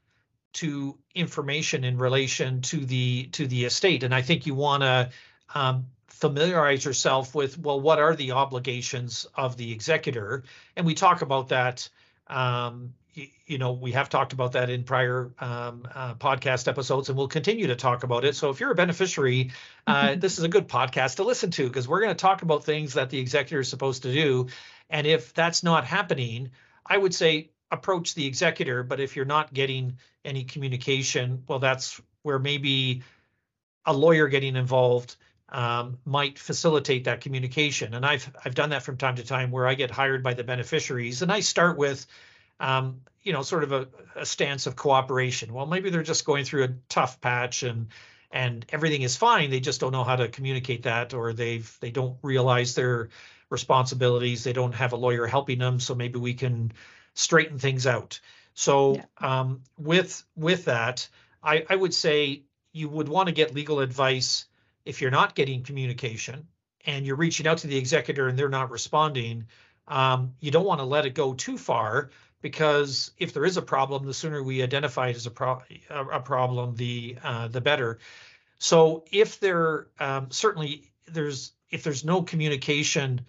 to 0.56 0.96
information 1.14 1.84
in 1.84 1.98
relation 1.98 2.62
to 2.62 2.84
the 2.84 3.28
to 3.32 3.46
the 3.46 3.64
estate. 3.64 4.02
And 4.02 4.14
i 4.14 4.22
think 4.22 4.46
you 4.46 4.54
want 4.54 4.82
to 4.82 5.10
um, 5.54 5.86
familiarize 6.08 6.84
yourself 6.84 7.34
with 7.34 7.58
well 7.58 7.80
what 7.80 7.98
are 7.98 8.16
the 8.16 8.32
obligations 8.32 9.26
of 9.34 9.56
the 9.56 9.72
executor? 9.72 10.44
And 10.76 10.86
we 10.86 10.94
talk 10.94 11.22
about 11.22 11.48
that 11.48 11.88
um, 12.26 12.94
you, 13.12 13.28
you, 13.46 13.58
know 13.58 13.72
we 13.72 13.92
have 13.92 14.08
talked 14.08 14.32
about 14.32 14.52
that 14.52 14.70
in 14.70 14.84
prior 14.84 15.30
um, 15.38 15.86
uh, 15.94 16.14
podcast 16.14 16.68
episodes 16.68 17.08
and 17.08 17.18
we'll 17.18 17.28
continue 17.28 17.66
to 17.66 17.76
talk 17.76 18.02
about 18.02 18.24
it. 18.24 18.34
So 18.34 18.50
if 18.50 18.60
you're 18.60 18.72
a 18.72 18.74
beneficiary 18.74 19.52
uh, 19.86 20.08
mm-hmm. 20.08 20.20
this 20.24 20.38
is 20.38 20.44
a 20.44 20.48
good 20.48 20.68
podcast 20.68 21.16
to 21.16 21.24
listen 21.24 21.50
to 21.52 21.66
because 21.66 21.86
we're 21.86 22.00
going 22.00 22.16
to 22.16 22.22
talk 22.22 22.42
about 22.42 22.64
things 22.64 22.94
that 22.94 23.10
the 23.10 23.18
executor 23.18 23.60
is 23.60 23.68
supposed 23.68 24.04
to 24.04 24.12
do. 24.12 24.48
And 24.88 25.06
if 25.06 25.34
that's 25.34 25.62
not 25.62 25.84
happening 25.84 26.50
i 26.88 26.96
would 26.96 27.14
say 27.14 27.50
approach 27.76 28.14
the 28.14 28.26
executor, 28.26 28.82
but 28.82 29.00
if 29.00 29.16
you're 29.16 29.24
not 29.24 29.52
getting 29.52 29.98
any 30.24 30.44
communication, 30.44 31.44
well, 31.48 31.58
that's 31.58 32.00
where 32.22 32.38
maybe 32.38 33.02
a 33.84 33.92
lawyer 33.92 34.28
getting 34.28 34.56
involved 34.56 35.16
um, 35.48 35.98
might 36.04 36.38
facilitate 36.38 37.04
that 37.04 37.20
communication. 37.20 37.94
And 37.94 38.04
I've 38.04 38.28
I've 38.44 38.54
done 38.54 38.70
that 38.70 38.82
from 38.82 38.96
time 38.96 39.16
to 39.16 39.24
time 39.24 39.50
where 39.50 39.66
I 39.66 39.74
get 39.74 39.90
hired 39.90 40.22
by 40.22 40.34
the 40.34 40.44
beneficiaries, 40.44 41.22
and 41.22 41.30
I 41.30 41.40
start 41.40 41.78
with, 41.78 42.06
um, 42.58 43.00
you 43.22 43.32
know, 43.32 43.42
sort 43.42 43.62
of 43.62 43.72
a, 43.72 43.88
a 44.16 44.26
stance 44.26 44.66
of 44.66 44.74
cooperation. 44.74 45.52
Well, 45.52 45.66
maybe 45.66 45.90
they're 45.90 46.02
just 46.02 46.24
going 46.24 46.44
through 46.44 46.64
a 46.64 46.74
tough 46.88 47.20
patch 47.20 47.62
and 47.62 47.88
and 48.32 48.66
everything 48.70 49.02
is 49.02 49.16
fine. 49.16 49.50
They 49.50 49.60
just 49.60 49.80
don't 49.80 49.92
know 49.92 50.04
how 50.04 50.16
to 50.16 50.28
communicate 50.28 50.82
that, 50.82 51.14
or 51.14 51.32
they've 51.32 51.76
they 51.80 51.90
don't 51.90 52.18
realize 52.22 52.74
their 52.74 53.08
responsibilities. 53.50 54.42
They 54.42 54.52
don't 54.52 54.74
have 54.74 54.92
a 54.92 54.96
lawyer 54.96 55.26
helping 55.26 55.58
them, 55.58 55.78
so 55.78 55.94
maybe 55.94 56.18
we 56.18 56.34
can 56.34 56.72
straighten 57.16 57.58
things 57.58 57.86
out. 57.86 58.20
So 58.54 58.94
yeah. 58.94 59.04
um, 59.18 59.62
with 59.76 60.24
with 60.36 60.66
that, 60.66 61.08
I, 61.42 61.64
I 61.68 61.76
would 61.76 61.92
say 61.92 62.42
you 62.72 62.88
would 62.88 63.08
want 63.08 63.28
to 63.28 63.34
get 63.34 63.54
legal 63.54 63.80
advice 63.80 64.46
if 64.84 65.00
you're 65.00 65.10
not 65.10 65.34
getting 65.34 65.62
communication 65.62 66.46
and 66.86 67.04
you're 67.04 67.16
reaching 67.16 67.46
out 67.46 67.58
to 67.58 67.66
the 67.66 67.76
executor 67.76 68.28
and 68.28 68.38
they're 68.38 68.48
not 68.48 68.70
responding. 68.70 69.46
Um, 69.88 70.34
you 70.40 70.50
don't 70.50 70.64
want 70.64 70.80
to 70.80 70.86
let 70.86 71.06
it 71.06 71.14
go 71.14 71.34
too 71.34 71.58
far 71.58 72.10
because 72.42 73.10
if 73.18 73.32
there 73.32 73.44
is 73.44 73.56
a 73.56 73.62
problem, 73.62 74.06
the 74.06 74.14
sooner 74.14 74.42
we 74.42 74.62
identify 74.62 75.08
it 75.08 75.16
as 75.16 75.26
a, 75.26 75.30
pro- 75.30 75.62
a 75.90 76.20
problem, 76.20 76.76
the 76.76 77.16
uh, 77.22 77.48
the 77.48 77.60
better. 77.60 77.98
So 78.58 79.04
if 79.10 79.40
there 79.40 79.88
um, 79.98 80.30
certainly 80.30 80.92
there's 81.08 81.52
if 81.70 81.82
there's 81.82 82.04
no 82.04 82.22
communication 82.22 83.22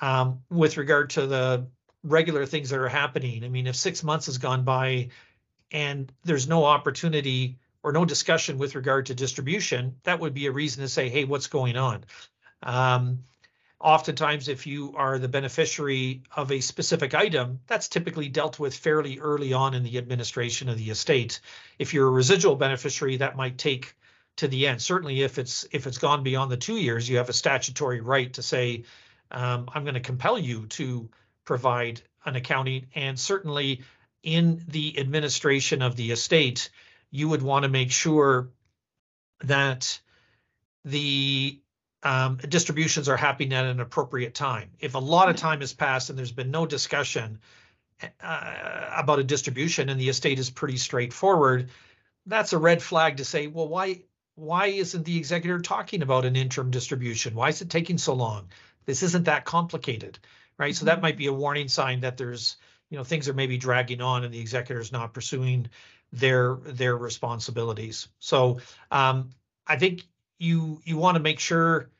um, 0.00 0.42
with 0.50 0.76
regard 0.76 1.10
to 1.10 1.26
the 1.26 1.66
regular 2.02 2.46
things 2.46 2.70
that 2.70 2.78
are 2.78 2.88
happening. 2.88 3.44
I 3.44 3.48
mean, 3.48 3.66
if 3.66 3.76
six 3.76 4.02
months 4.02 4.26
has 4.26 4.38
gone 4.38 4.64
by 4.64 5.08
and 5.70 6.10
there's 6.24 6.48
no 6.48 6.64
opportunity 6.64 7.58
or 7.82 7.92
no 7.92 8.04
discussion 8.04 8.58
with 8.58 8.74
regard 8.74 9.06
to 9.06 9.14
distribution, 9.14 9.96
that 10.04 10.20
would 10.20 10.34
be 10.34 10.46
a 10.46 10.52
reason 10.52 10.82
to 10.82 10.88
say, 10.88 11.08
hey, 11.08 11.24
what's 11.24 11.46
going 11.46 11.76
on? 11.76 12.04
Um, 12.62 13.24
oftentimes, 13.80 14.48
if 14.48 14.66
you 14.66 14.94
are 14.96 15.18
the 15.18 15.28
beneficiary 15.28 16.22
of 16.36 16.52
a 16.52 16.60
specific 16.60 17.14
item, 17.14 17.60
that's 17.66 17.88
typically 17.88 18.28
dealt 18.28 18.58
with 18.58 18.76
fairly 18.76 19.18
early 19.18 19.52
on 19.52 19.74
in 19.74 19.82
the 19.82 19.98
administration 19.98 20.68
of 20.68 20.76
the 20.76 20.90
estate. 20.90 21.40
If 21.78 21.94
you're 21.94 22.08
a 22.08 22.10
residual 22.10 22.56
beneficiary, 22.56 23.18
that 23.18 23.36
might 23.36 23.56
take 23.56 23.94
to 24.36 24.48
the 24.48 24.66
end. 24.66 24.82
Certainly, 24.82 25.22
if 25.22 25.38
it's 25.38 25.66
if 25.72 25.86
it's 25.86 25.98
gone 25.98 26.22
beyond 26.22 26.50
the 26.50 26.56
two 26.56 26.76
years, 26.76 27.08
you 27.08 27.16
have 27.16 27.28
a 27.28 27.34
statutory 27.34 28.00
right 28.00 28.32
to 28.34 28.42
say, 28.42 28.84
um, 29.30 29.68
I'm 29.74 29.84
going 29.84 29.94
to 29.94 30.00
compel 30.00 30.38
you 30.38 30.66
to 30.66 31.08
provide 31.50 32.00
an 32.24 32.36
accounting. 32.36 32.86
And 32.94 33.18
certainly, 33.18 33.82
in 34.22 34.64
the 34.68 35.00
administration 35.00 35.82
of 35.82 35.96
the 35.96 36.12
estate, 36.12 36.70
you 37.10 37.28
would 37.28 37.42
want 37.42 37.64
to 37.64 37.68
make 37.68 37.90
sure 37.90 38.50
that 39.42 40.00
the 40.84 41.58
um, 42.04 42.36
distributions 42.36 43.08
are 43.08 43.16
happening 43.16 43.52
at 43.52 43.64
an 43.64 43.80
appropriate 43.80 44.32
time. 44.32 44.70
If 44.78 44.94
a 44.94 45.00
lot 45.00 45.28
of 45.28 45.34
time 45.34 45.58
has 45.58 45.72
passed 45.72 46.08
and 46.08 46.16
there's 46.16 46.30
been 46.30 46.52
no 46.52 46.66
discussion 46.66 47.40
uh, 48.22 48.94
about 48.96 49.18
a 49.18 49.24
distribution 49.24 49.88
and 49.88 49.98
the 49.98 50.08
estate 50.08 50.38
is 50.38 50.50
pretty 50.50 50.76
straightforward, 50.76 51.70
that's 52.26 52.52
a 52.52 52.58
red 52.58 52.80
flag 52.80 53.16
to 53.16 53.24
say, 53.24 53.48
well, 53.48 53.66
why 53.66 54.02
why 54.36 54.66
isn't 54.66 55.04
the 55.04 55.18
executor 55.18 55.58
talking 55.58 56.02
about 56.02 56.24
an 56.24 56.36
interim 56.36 56.70
distribution? 56.70 57.34
Why 57.34 57.48
is 57.48 57.60
it 57.60 57.70
taking 57.70 57.98
so 57.98 58.14
long? 58.14 58.50
This 58.86 59.02
isn't 59.02 59.24
that 59.24 59.44
complicated, 59.44 60.20
right? 60.60 60.72
Mm-hmm. 60.72 60.78
So 60.78 60.84
that 60.84 60.96
mm-hmm. 60.96 61.02
might 61.02 61.16
be 61.16 61.26
a 61.26 61.32
warning 61.32 61.66
sign 61.66 62.00
that 62.00 62.16
there's 62.16 62.56
you 62.90 62.98
know 62.98 63.04
things 63.04 63.28
are 63.28 63.34
maybe 63.34 63.56
dragging 63.56 64.00
on 64.00 64.22
and 64.22 64.32
the 64.32 64.40
executor 64.40 64.80
is 64.80 64.92
not 64.92 65.14
pursuing 65.14 65.68
their 66.12 66.56
their 66.64 66.96
responsibilities. 66.96 68.08
So 68.20 68.60
um, 68.92 69.30
I 69.66 69.76
think 69.76 70.02
you 70.38 70.80
you 70.84 70.98
want 70.98 71.16
to 71.16 71.22
make 71.22 71.40
sure 71.40 71.90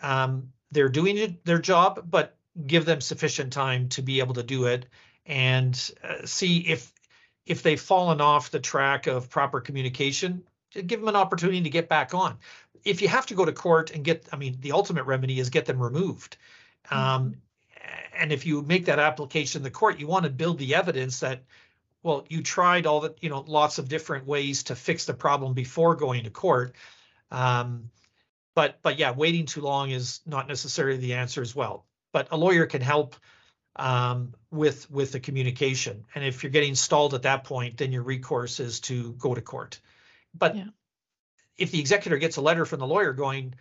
um, 0.00 0.52
they're 0.70 0.88
doing 0.88 1.38
their 1.44 1.58
job, 1.58 2.06
but 2.08 2.36
give 2.66 2.84
them 2.84 3.00
sufficient 3.00 3.52
time 3.52 3.88
to 3.88 4.02
be 4.02 4.20
able 4.20 4.34
to 4.34 4.42
do 4.42 4.66
it 4.66 4.86
and 5.26 5.90
uh, 6.04 6.24
see 6.26 6.58
if 6.58 6.92
if 7.46 7.62
they've 7.62 7.80
fallen 7.80 8.20
off 8.20 8.50
the 8.50 8.60
track 8.60 9.06
of 9.06 9.30
proper 9.30 9.60
communication 9.60 10.42
give 10.86 11.00
them 11.00 11.08
an 11.08 11.16
opportunity 11.16 11.62
to 11.62 11.70
get 11.70 11.88
back 11.88 12.12
on 12.12 12.36
if 12.84 13.00
you 13.00 13.08
have 13.08 13.26
to 13.26 13.34
go 13.34 13.44
to 13.44 13.52
court 13.52 13.90
and 13.92 14.04
get 14.04 14.28
i 14.32 14.36
mean 14.36 14.56
the 14.60 14.72
ultimate 14.72 15.04
remedy 15.04 15.38
is 15.38 15.48
get 15.48 15.64
them 15.64 15.82
removed 15.82 16.36
mm-hmm. 16.86 16.98
um, 16.98 17.34
and 18.16 18.32
if 18.32 18.46
you 18.46 18.62
make 18.62 18.86
that 18.86 18.98
application 18.98 19.60
in 19.60 19.62
the 19.64 19.70
court 19.70 19.98
you 19.98 20.06
want 20.06 20.24
to 20.24 20.30
build 20.30 20.58
the 20.58 20.74
evidence 20.74 21.20
that 21.20 21.42
well 22.02 22.24
you 22.28 22.42
tried 22.42 22.86
all 22.86 23.00
the 23.00 23.14
you 23.20 23.28
know 23.28 23.44
lots 23.46 23.78
of 23.78 23.88
different 23.88 24.26
ways 24.26 24.64
to 24.64 24.74
fix 24.74 25.04
the 25.04 25.14
problem 25.14 25.54
before 25.54 25.94
going 25.94 26.24
to 26.24 26.30
court 26.30 26.74
um, 27.30 27.90
but 28.54 28.78
but 28.82 28.98
yeah, 28.98 29.12
waiting 29.12 29.46
too 29.46 29.62
long 29.62 29.90
is 29.90 30.20
not 30.26 30.48
necessarily 30.48 30.98
the 30.98 31.14
answer 31.14 31.42
as 31.42 31.54
well. 31.54 31.86
But 32.12 32.28
a 32.30 32.36
lawyer 32.36 32.66
can 32.66 32.82
help 32.82 33.16
um, 33.76 34.34
with 34.50 34.90
with 34.90 35.12
the 35.12 35.20
communication, 35.20 36.04
and 36.14 36.24
if 36.24 36.42
you're 36.42 36.52
getting 36.52 36.74
stalled 36.74 37.14
at 37.14 37.22
that 37.22 37.44
point, 37.44 37.78
then 37.78 37.92
your 37.92 38.02
recourse 38.02 38.60
is 38.60 38.80
to 38.80 39.12
go 39.14 39.34
to 39.34 39.40
court. 39.40 39.80
But 40.34 40.56
yeah. 40.56 40.66
if 41.56 41.70
the 41.70 41.80
executor 41.80 42.18
gets 42.18 42.36
a 42.36 42.42
letter 42.42 42.66
from 42.66 42.80
the 42.80 42.86
lawyer 42.86 43.14
going, 43.14 43.54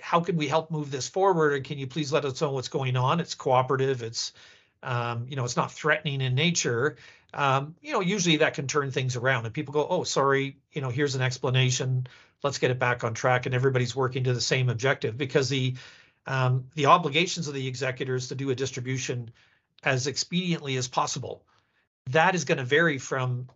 how 0.00 0.20
can 0.20 0.36
we 0.36 0.48
help 0.48 0.70
move 0.70 0.90
this 0.90 1.08
forward, 1.08 1.54
and 1.54 1.64
can 1.64 1.78
you 1.78 1.86
please 1.86 2.12
let 2.12 2.24
us 2.24 2.40
know 2.40 2.52
what's 2.52 2.68
going 2.68 2.96
on? 2.96 3.20
It's 3.20 3.34
cooperative. 3.34 4.02
It's 4.02 4.32
um, 4.82 5.26
you 5.28 5.36
know, 5.36 5.44
it's 5.44 5.56
not 5.56 5.72
threatening 5.72 6.20
in 6.20 6.34
nature. 6.34 6.96
Um, 7.34 7.74
you 7.82 7.92
know, 7.92 8.00
usually 8.00 8.36
that 8.38 8.54
can 8.54 8.68
turn 8.68 8.90
things 8.90 9.16
around, 9.16 9.44
and 9.44 9.54
people 9.54 9.74
go, 9.74 9.86
"Oh, 9.88 10.04
sorry, 10.04 10.56
you 10.72 10.80
know, 10.80 10.90
here's 10.90 11.14
an 11.14 11.22
explanation 11.22 12.06
let's 12.42 12.58
get 12.58 12.70
it 12.70 12.78
back 12.78 13.04
on 13.04 13.14
track 13.14 13.46
and 13.46 13.54
everybody's 13.54 13.96
working 13.96 14.24
to 14.24 14.34
the 14.34 14.40
same 14.40 14.68
objective 14.68 15.16
because 15.16 15.48
the 15.48 15.74
um, 16.26 16.66
the 16.74 16.86
obligations 16.86 17.48
of 17.48 17.54
the 17.54 17.66
executors 17.66 18.28
to 18.28 18.34
do 18.34 18.50
a 18.50 18.54
distribution 18.54 19.30
as 19.82 20.06
expediently 20.06 20.76
as 20.76 20.88
possible 20.88 21.44
that 22.10 22.34
is 22.34 22.44
going 22.44 22.58
to 22.58 22.64
vary 22.64 22.98
from 22.98 23.48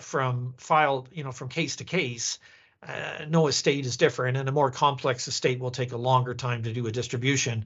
from 0.00 0.54
file 0.56 1.06
you 1.12 1.24
know 1.24 1.32
from 1.32 1.48
case 1.48 1.76
to 1.76 1.84
case 1.84 2.38
uh, 2.86 3.24
no 3.28 3.46
estate 3.46 3.84
is 3.86 3.96
different 3.96 4.36
and 4.36 4.48
a 4.48 4.52
more 4.52 4.70
complex 4.70 5.28
estate 5.28 5.60
will 5.60 5.70
take 5.70 5.92
a 5.92 5.96
longer 5.96 6.34
time 6.34 6.62
to 6.62 6.72
do 6.72 6.86
a 6.86 6.92
distribution 6.92 7.64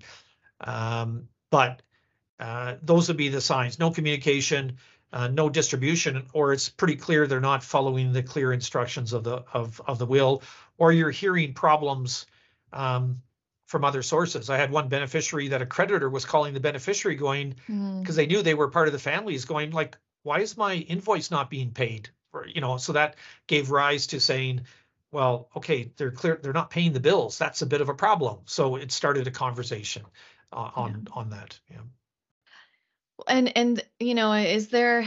um, 0.60 1.28
but 1.50 1.82
uh, 2.40 2.74
those 2.82 3.08
would 3.08 3.16
be 3.16 3.28
the 3.28 3.40
signs 3.40 3.78
no 3.78 3.90
communication 3.90 4.76
uh, 5.14 5.28
no 5.28 5.48
distribution, 5.48 6.26
or 6.32 6.52
it's 6.52 6.68
pretty 6.68 6.96
clear 6.96 7.28
they're 7.28 7.40
not 7.40 7.62
following 7.62 8.12
the 8.12 8.22
clear 8.22 8.52
instructions 8.52 9.12
of 9.12 9.22
the 9.22 9.44
of 9.52 9.80
of 9.86 10.00
the 10.00 10.06
will, 10.06 10.42
or 10.76 10.90
you're 10.90 11.12
hearing 11.12 11.54
problems 11.54 12.26
um, 12.72 13.22
from 13.66 13.84
other 13.84 14.02
sources. 14.02 14.50
I 14.50 14.56
had 14.56 14.72
one 14.72 14.88
beneficiary 14.88 15.48
that 15.48 15.62
a 15.62 15.66
creditor 15.66 16.10
was 16.10 16.24
calling 16.24 16.52
the 16.52 16.58
beneficiary, 16.58 17.14
going 17.14 17.54
because 17.68 17.76
mm. 17.76 18.16
they 18.16 18.26
knew 18.26 18.42
they 18.42 18.54
were 18.54 18.68
part 18.68 18.88
of 18.88 18.92
the 18.92 18.98
family, 18.98 19.36
is 19.36 19.44
going 19.44 19.70
like, 19.70 19.96
why 20.24 20.40
is 20.40 20.56
my 20.56 20.74
invoice 20.74 21.30
not 21.30 21.48
being 21.48 21.70
paid? 21.70 22.08
Or 22.32 22.48
you 22.48 22.60
know, 22.60 22.76
so 22.78 22.94
that 22.94 23.14
gave 23.46 23.70
rise 23.70 24.08
to 24.08 24.20
saying, 24.20 24.62
well, 25.14 25.48
okay, 25.56 25.90
they're 25.96 26.10
clear, 26.10 26.38
they're 26.42 26.52
not 26.52 26.70
paying 26.70 26.92
the 26.92 27.00
bills. 27.00 27.38
That's 27.38 27.62
a 27.62 27.66
bit 27.66 27.80
of 27.80 27.88
a 27.88 27.94
problem. 27.94 28.40
So 28.46 28.76
it 28.76 28.92
started 28.92 29.26
a 29.26 29.30
conversation 29.30 30.02
uh, 30.52 30.70
on 30.74 31.06
yeah. 31.06 31.12
on 31.14 31.30
that. 31.30 31.58
Yeah 31.70 31.78
and 33.28 33.56
and 33.56 33.84
you 34.00 34.14
know 34.14 34.32
is 34.32 34.68
there 34.68 35.04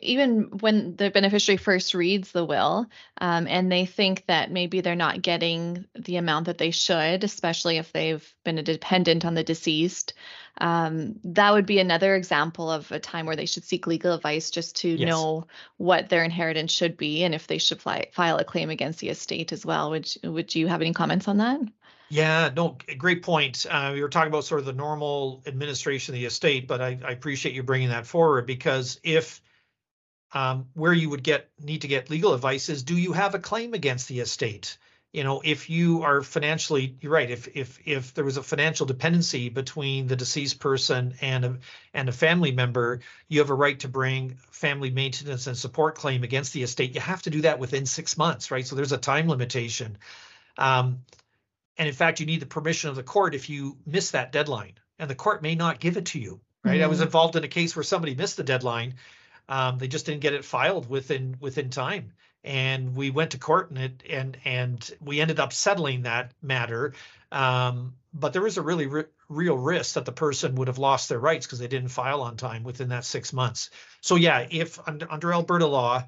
even 0.00 0.42
when 0.60 0.94
the 0.96 1.10
beneficiary 1.10 1.56
first 1.56 1.94
reads 1.94 2.30
the 2.32 2.44
will 2.44 2.86
um, 3.18 3.46
and 3.48 3.70
they 3.70 3.86
think 3.86 4.24
that 4.26 4.50
maybe 4.50 4.80
they're 4.80 4.94
not 4.94 5.20
getting 5.20 5.84
the 5.94 6.16
amount 6.16 6.46
that 6.46 6.58
they 6.58 6.70
should 6.70 7.24
especially 7.24 7.76
if 7.76 7.92
they've 7.92 8.34
been 8.44 8.58
a 8.58 8.62
dependent 8.62 9.24
on 9.24 9.34
the 9.34 9.42
deceased 9.42 10.14
um, 10.58 11.16
that 11.24 11.52
would 11.52 11.66
be 11.66 11.80
another 11.80 12.14
example 12.14 12.70
of 12.70 12.90
a 12.92 13.00
time 13.00 13.26
where 13.26 13.36
they 13.36 13.46
should 13.46 13.64
seek 13.64 13.88
legal 13.88 14.14
advice 14.14 14.50
just 14.50 14.76
to 14.76 14.88
yes. 14.88 15.08
know 15.08 15.46
what 15.76 16.08
their 16.08 16.22
inheritance 16.22 16.70
should 16.70 16.96
be 16.96 17.24
and 17.24 17.34
if 17.34 17.48
they 17.48 17.58
should 17.58 17.82
fly, 17.82 18.06
file 18.12 18.38
a 18.38 18.44
claim 18.44 18.70
against 18.70 19.00
the 19.00 19.08
estate 19.08 19.52
as 19.52 19.66
well 19.66 19.90
would 19.90 20.08
would 20.22 20.54
you 20.54 20.68
have 20.68 20.80
any 20.80 20.92
comments 20.92 21.26
on 21.26 21.38
that 21.38 21.60
yeah, 22.08 22.50
no, 22.54 22.76
great 22.98 23.22
point. 23.22 23.66
Uh, 23.68 23.92
we 23.94 24.02
were 24.02 24.08
talking 24.08 24.28
about 24.28 24.44
sort 24.44 24.60
of 24.60 24.66
the 24.66 24.72
normal 24.72 25.42
administration 25.46 26.14
of 26.14 26.20
the 26.20 26.26
estate, 26.26 26.68
but 26.68 26.80
I, 26.80 26.98
I 27.04 27.12
appreciate 27.12 27.54
you 27.54 27.62
bringing 27.62 27.88
that 27.88 28.06
forward 28.06 28.46
because 28.46 29.00
if 29.02 29.40
um, 30.32 30.66
where 30.74 30.92
you 30.92 31.08
would 31.10 31.22
get 31.22 31.48
need 31.60 31.82
to 31.82 31.88
get 31.88 32.10
legal 32.10 32.34
advice 32.34 32.68
is, 32.68 32.82
do 32.82 32.96
you 32.96 33.12
have 33.12 33.34
a 33.34 33.38
claim 33.38 33.72
against 33.72 34.08
the 34.08 34.20
estate? 34.20 34.78
You 35.12 35.22
know, 35.22 35.40
if 35.44 35.70
you 35.70 36.02
are 36.02 36.22
financially, 36.22 36.96
you're 37.00 37.12
right. 37.12 37.30
If 37.30 37.56
if 37.56 37.78
if 37.86 38.14
there 38.14 38.24
was 38.24 38.36
a 38.36 38.42
financial 38.42 38.84
dependency 38.84 39.48
between 39.48 40.08
the 40.08 40.16
deceased 40.16 40.58
person 40.58 41.14
and 41.20 41.44
a 41.44 41.58
and 41.94 42.08
a 42.08 42.12
family 42.12 42.50
member, 42.50 43.00
you 43.28 43.38
have 43.38 43.50
a 43.50 43.54
right 43.54 43.78
to 43.80 43.88
bring 43.88 44.36
family 44.50 44.90
maintenance 44.90 45.46
and 45.46 45.56
support 45.56 45.94
claim 45.94 46.24
against 46.24 46.52
the 46.52 46.64
estate. 46.64 46.96
You 46.96 47.00
have 47.00 47.22
to 47.22 47.30
do 47.30 47.42
that 47.42 47.60
within 47.60 47.86
six 47.86 48.18
months, 48.18 48.50
right? 48.50 48.66
So 48.66 48.74
there's 48.74 48.90
a 48.90 48.98
time 48.98 49.28
limitation. 49.28 49.98
Um, 50.58 50.98
and 51.78 51.88
in 51.88 51.94
fact, 51.94 52.20
you 52.20 52.26
need 52.26 52.40
the 52.40 52.46
permission 52.46 52.90
of 52.90 52.96
the 52.96 53.02
court 53.02 53.34
if 53.34 53.50
you 53.50 53.76
miss 53.86 54.12
that 54.12 54.32
deadline, 54.32 54.74
and 54.98 55.10
the 55.10 55.14
court 55.14 55.42
may 55.42 55.54
not 55.54 55.80
give 55.80 55.96
it 55.96 56.06
to 56.06 56.20
you. 56.20 56.40
Right? 56.62 56.76
Mm-hmm. 56.76 56.84
I 56.84 56.86
was 56.86 56.98
mm-hmm. 56.98 57.06
involved 57.06 57.36
in 57.36 57.44
a 57.44 57.48
case 57.48 57.74
where 57.74 57.82
somebody 57.82 58.14
missed 58.14 58.36
the 58.36 58.44
deadline. 58.44 58.94
Um, 59.48 59.78
they 59.78 59.88
just 59.88 60.06
didn't 60.06 60.22
get 60.22 60.32
it 60.32 60.44
filed 60.44 60.88
within 60.88 61.36
within 61.40 61.70
time, 61.70 62.12
and 62.42 62.94
we 62.94 63.10
went 63.10 63.32
to 63.32 63.38
court 63.38 63.70
and 63.70 63.78
it 63.78 64.02
and 64.08 64.36
and 64.44 64.90
we 65.00 65.20
ended 65.20 65.40
up 65.40 65.52
settling 65.52 66.02
that 66.02 66.32
matter. 66.40 66.94
Um, 67.30 67.94
but 68.14 68.32
there 68.32 68.42
was 68.42 68.56
a 68.56 68.62
really 68.62 68.86
re- 68.86 69.04
real 69.28 69.58
risk 69.58 69.94
that 69.94 70.04
the 70.04 70.12
person 70.12 70.54
would 70.54 70.68
have 70.68 70.78
lost 70.78 71.08
their 71.08 71.18
rights 71.18 71.46
because 71.46 71.58
they 71.58 71.66
didn't 71.68 71.88
file 71.88 72.22
on 72.22 72.36
time 72.36 72.62
within 72.62 72.90
that 72.90 73.04
six 73.04 73.32
months. 73.32 73.70
So 74.00 74.14
yeah, 74.14 74.46
if 74.48 74.78
under, 74.86 75.10
under 75.10 75.32
Alberta 75.32 75.66
law, 75.66 76.04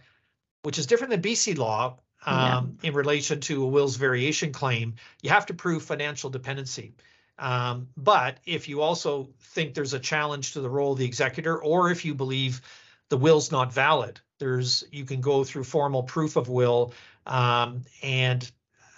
which 0.63 0.79
is 0.79 0.87
different 0.87 1.11
than 1.11 1.23
BC 1.23 1.59
law, 1.59 1.99
um, 2.27 2.77
yeah. 2.83 2.89
in 2.89 2.95
relation 2.95 3.41
to 3.41 3.63
a 3.63 3.67
will's 3.67 3.97
variation 3.97 4.53
claim, 4.53 4.95
you 5.23 5.31
have 5.31 5.47
to 5.47 5.55
prove 5.55 5.83
financial 5.83 6.29
dependency. 6.29 6.93
Um, 7.39 7.89
but 7.97 8.39
if 8.45 8.69
you 8.69 8.83
also 8.83 9.29
think 9.41 9.75
there's 9.75 9.95
a 9.95 10.01
challenge 10.01 10.53
to 10.55 10.61
the 10.61 10.71
role 10.71 10.93
of 10.93 10.99
the 10.99 11.05
executor, 11.05 11.57
or 11.63 11.91
if 11.91 12.05
you 12.05 12.15
believe 12.15 12.61
the 13.09 13.17
will's 13.17 13.53
not 13.53 13.73
valid, 13.73 14.21
there's 14.39 14.85
you 14.91 15.05
can 15.05 15.21
go 15.21 15.45
through 15.45 15.65
formal 15.65 16.03
proof 16.03 16.37
of 16.37 16.49
will 16.49 16.93
um, 17.27 17.83
and 18.03 18.51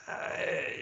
uh, 0.08 0.14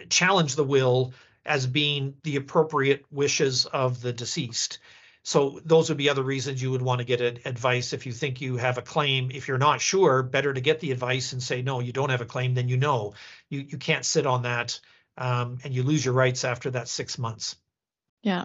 challenge 0.09 0.55
the 0.55 0.65
will 0.65 1.13
as 1.45 1.67
being 1.67 2.15
the 2.25 2.37
appropriate 2.37 3.05
wishes 3.11 3.67
of 3.67 4.01
the 4.01 4.13
deceased. 4.13 4.79
So 5.27 5.61
those 5.65 5.89
would 5.89 5.99
be 5.99 6.09
other 6.09 6.23
reasons 6.23 6.63
you 6.63 6.71
would 6.71 6.83
want 6.83 7.01
to 7.01 7.05
get 7.05 7.21
advice 7.21 7.93
if 7.93 8.07
you 8.07 8.13
think 8.13 8.41
you 8.41 8.59
have 8.59 8.79
a 8.79 8.83
claim. 8.83 9.33
If 9.35 9.49
you're 9.49 9.59
not 9.59 9.81
sure, 9.81 10.23
better 10.23 10.55
to 10.55 10.61
get 10.61 10.79
the 10.79 10.93
advice 10.93 11.33
and 11.33 11.43
say, 11.43 11.63
no, 11.63 11.81
you 11.81 11.93
don't 11.93 12.11
have 12.11 12.21
a 12.21 12.27
claim, 12.27 12.55
then 12.55 12.69
you 12.69 12.77
know. 12.77 13.15
You, 13.49 13.59
you 13.59 13.77
can't 13.77 14.05
sit 14.05 14.25
on 14.25 14.43
that 14.43 14.79
um, 15.19 15.59
and 15.65 15.75
you 15.75 15.83
lose 15.83 16.05
your 16.05 16.15
rights 16.15 16.45
after 16.45 16.71
that 16.71 16.87
six 16.87 17.19
months. 17.19 17.57
Yeah, 18.23 18.45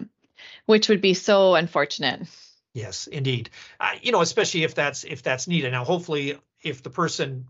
which 0.65 0.89
would 0.89 1.01
be 1.01 1.13
so 1.13 1.53
unfortunate. 1.53 2.21
Yes, 2.73 3.05
indeed. 3.05 3.51
Uh, 3.79 3.91
you 4.01 4.11
know, 4.11 4.21
especially 4.21 4.63
if 4.63 4.73
that's 4.73 5.03
if 5.03 5.21
that's 5.21 5.47
needed. 5.47 5.73
Now, 5.73 5.83
hopefully, 5.83 6.39
if 6.63 6.81
the 6.81 6.89
person 6.89 7.45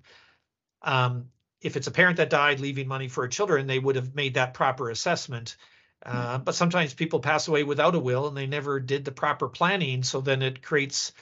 um, 0.82 1.30
if 1.62 1.78
it's 1.78 1.88
a 1.88 1.92
parent 1.92 2.18
that 2.18 2.30
died 2.30 2.60
leaving 2.60 2.90
money 2.90 3.08
for 3.08 3.24
a 3.24 3.30
children, 3.30 3.66
they 3.66 3.80
would 3.80 3.96
have 3.96 4.14
made 4.14 4.34
that 4.34 4.54
proper 4.54 4.90
assessment. 4.90 5.56
Uh, 6.04 6.38
but 6.40 6.56
sometimes 6.56 6.94
people 6.94 7.20
pass 7.20 7.48
away 7.48 7.64
without 7.64 7.96
a 7.96 8.00
will 8.00 8.28
and 8.28 8.36
they 8.36 8.48
never 8.48 8.80
did 8.80 9.06
the 9.06 9.12
proper 9.12 9.48
planning. 9.48 10.04
So 10.04 10.22
then 10.22 10.42
it 10.42 10.64
creates 10.64 11.14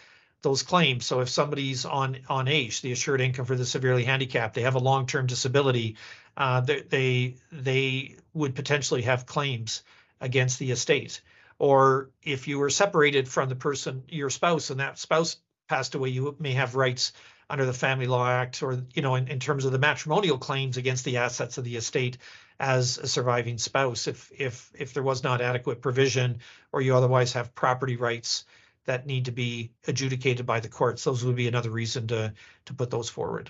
those 0.42 0.64
claims. 0.64 1.06
So 1.06 1.20
if 1.20 1.30
somebody's 1.30 1.86
on 1.86 2.20
on 2.30 2.48
AISH, 2.48 2.82
the 2.82 2.94
assured 2.94 3.22
income 3.22 3.46
for 3.46 3.56
the 3.56 3.66
severely 3.66 4.06
handicapped, 4.06 4.54
they 4.54 4.62
have 4.62 4.76
a 4.76 4.80
long-term 4.80 5.28
disability, 5.28 5.98
uh, 6.38 6.62
they, 6.62 6.82
they 6.82 7.36
they 7.52 8.16
would 8.34 8.56
potentially 8.56 9.02
have 9.02 9.26
claims 9.26 9.84
against 10.22 10.60
the 10.60 10.72
estate. 10.72 11.22
Or 11.58 12.12
if 12.24 12.48
you 12.48 12.58
were 12.58 12.70
separated 12.70 13.28
from 13.28 13.50
the 13.50 13.56
person, 13.56 14.04
your 14.08 14.30
spouse, 14.30 14.70
and 14.70 14.80
that 14.80 14.98
spouse 14.98 15.38
passed 15.68 15.96
away, 15.96 16.10
you 16.10 16.36
may 16.40 16.54
have 16.54 16.76
rights 16.76 17.12
under 17.50 17.66
the 17.66 17.74
Family 17.74 18.06
Law 18.08 18.30
Act 18.30 18.62
or, 18.62 18.84
you 18.94 19.02
know, 19.02 19.16
in, 19.16 19.28
in 19.28 19.40
terms 19.40 19.66
of 19.66 19.72
the 19.72 19.80
matrimonial 19.80 20.38
claims 20.38 20.78
against 20.78 21.04
the 21.06 21.18
assets 21.18 21.58
of 21.58 21.64
the 21.64 21.76
estate 21.76 22.18
as 22.60 22.98
a 22.98 23.08
surviving 23.08 23.58
spouse 23.58 24.08
if 24.08 24.32
if 24.38 24.70
if 24.78 24.94
there 24.94 25.04
was 25.04 25.24
not 25.24 25.42
adequate 25.42 25.82
provision 25.82 26.40
or 26.72 26.82
you 26.82 26.96
otherwise 26.96 27.34
have 27.34 27.56
property 27.56 27.96
rights 27.96 28.46
that 28.86 29.06
need 29.06 29.26
to 29.26 29.32
be 29.32 29.72
adjudicated 29.88 30.46
by 30.46 30.60
the 30.60 30.68
courts 30.68 31.06
those 31.06 31.24
would 31.24 31.38
be 31.38 31.48
another 31.48 31.70
reason 31.70 32.08
to 32.08 32.34
to 32.66 32.74
put 32.74 32.90
those 32.90 33.10
forward 33.10 33.50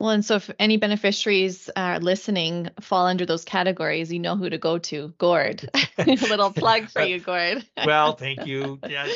well, 0.00 0.10
and 0.10 0.24
so 0.24 0.36
if 0.36 0.50
any 0.58 0.78
beneficiaries 0.78 1.68
are 1.76 2.00
listening 2.00 2.70
fall 2.80 3.06
under 3.06 3.26
those 3.26 3.44
categories, 3.44 4.10
you 4.10 4.18
know 4.18 4.34
who 4.34 4.48
to 4.48 4.56
go 4.56 4.78
to. 4.78 5.12
Gord. 5.18 5.68
a 5.98 6.04
little 6.06 6.50
plug 6.50 6.88
for 6.88 7.02
you, 7.02 7.20
Gord. 7.20 7.66
well, 7.84 8.14
thank 8.16 8.46
you. 8.46 8.78
Yeah, 8.90 9.06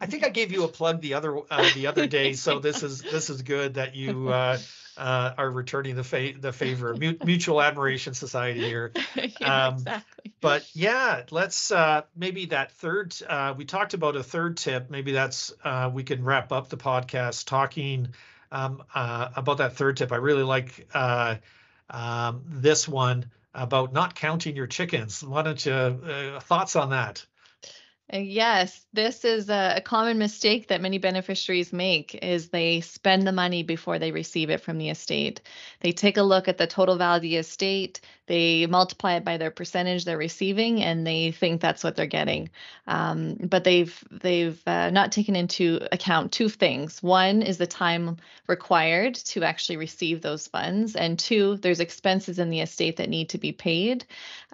I 0.00 0.06
think 0.06 0.24
I 0.24 0.30
gave 0.30 0.50
you 0.52 0.64
a 0.64 0.68
plug 0.68 1.00
the 1.00 1.14
other 1.14 1.36
uh, 1.50 1.68
the 1.74 1.88
other 1.88 2.06
day, 2.06 2.32
so 2.32 2.58
this 2.58 2.82
is 2.82 3.02
this 3.02 3.28
is 3.28 3.42
good 3.42 3.74
that 3.74 3.94
you 3.94 4.28
uh, 4.28 4.56
uh, 4.96 5.32
are 5.36 5.50
returning 5.50 5.96
the 5.96 6.04
fa- 6.04 6.32
the 6.38 6.52
favor. 6.52 6.94
Mutual 6.94 7.60
Admiration 7.60 8.14
Society 8.14 8.60
here. 8.60 8.92
yeah, 9.14 9.66
um, 9.66 9.74
exactly. 9.74 10.32
But 10.40 10.68
yeah, 10.74 11.22
let's 11.30 11.72
uh, 11.72 12.02
maybe 12.16 12.46
that 12.46 12.72
third. 12.72 13.14
Uh, 13.28 13.54
we 13.56 13.64
talked 13.64 13.94
about 13.94 14.16
a 14.16 14.22
third 14.22 14.56
tip. 14.56 14.90
Maybe 14.90 15.12
that's 15.12 15.52
uh, 15.64 15.90
we 15.92 16.04
can 16.04 16.24
wrap 16.24 16.52
up 16.52 16.68
the 16.68 16.76
podcast 16.76 17.46
talking 17.46 18.14
um, 18.52 18.82
uh, 18.94 19.28
about 19.36 19.58
that 19.58 19.74
third 19.74 19.96
tip. 19.96 20.12
I 20.12 20.16
really 20.16 20.42
like 20.42 20.88
uh, 20.94 21.36
um, 21.90 22.42
this 22.46 22.88
one 22.88 23.30
about 23.54 23.92
not 23.92 24.14
counting 24.14 24.56
your 24.56 24.66
chickens. 24.66 25.22
Why 25.22 25.42
don't 25.42 25.64
you 25.64 25.72
uh, 25.72 26.40
thoughts 26.40 26.76
on 26.76 26.90
that? 26.90 27.24
Uh, 28.12 28.18
yes, 28.18 28.84
this 28.92 29.24
is 29.24 29.48
a, 29.48 29.80
common 29.82 30.18
mistake 30.18 30.68
that 30.68 30.82
many 30.82 30.98
beneficiaries 30.98 31.72
make 31.72 32.14
is 32.16 32.48
they 32.48 32.80
spend 32.82 33.26
the 33.26 33.32
money 33.32 33.62
before 33.62 33.98
they 33.98 34.12
receive 34.12 34.50
it 34.50 34.60
from 34.60 34.76
the 34.76 34.90
estate. 34.90 35.40
They 35.80 35.92
take 35.92 36.18
a 36.18 36.22
look 36.22 36.46
at 36.46 36.58
the 36.58 36.66
total 36.66 36.96
value 36.96 37.16
of 37.16 37.22
the 37.22 37.36
estate, 37.36 38.02
they 38.26 38.66
multiply 38.66 39.14
it 39.14 39.24
by 39.24 39.36
their 39.36 39.50
percentage 39.50 40.04
they're 40.04 40.16
receiving, 40.16 40.82
and 40.82 41.06
they 41.06 41.32
think 41.32 41.60
that's 41.60 41.84
what 41.84 41.96
they're 41.96 42.06
getting. 42.06 42.50
Um, 42.86 43.34
but 43.34 43.64
they've 43.64 44.04
they've 44.10 44.60
uh, 44.66 44.90
not 44.90 45.12
taken 45.12 45.36
into 45.36 45.80
account 45.92 46.32
two 46.32 46.48
things. 46.48 47.02
One 47.02 47.42
is 47.42 47.58
the 47.58 47.66
time 47.66 48.16
required 48.46 49.14
to 49.14 49.44
actually 49.44 49.76
receive 49.76 50.22
those 50.22 50.46
funds, 50.46 50.96
and 50.96 51.18
two, 51.18 51.56
there's 51.58 51.80
expenses 51.80 52.38
in 52.38 52.50
the 52.50 52.60
estate 52.60 52.96
that 52.96 53.08
need 53.08 53.30
to 53.30 53.38
be 53.38 53.52
paid 53.52 54.06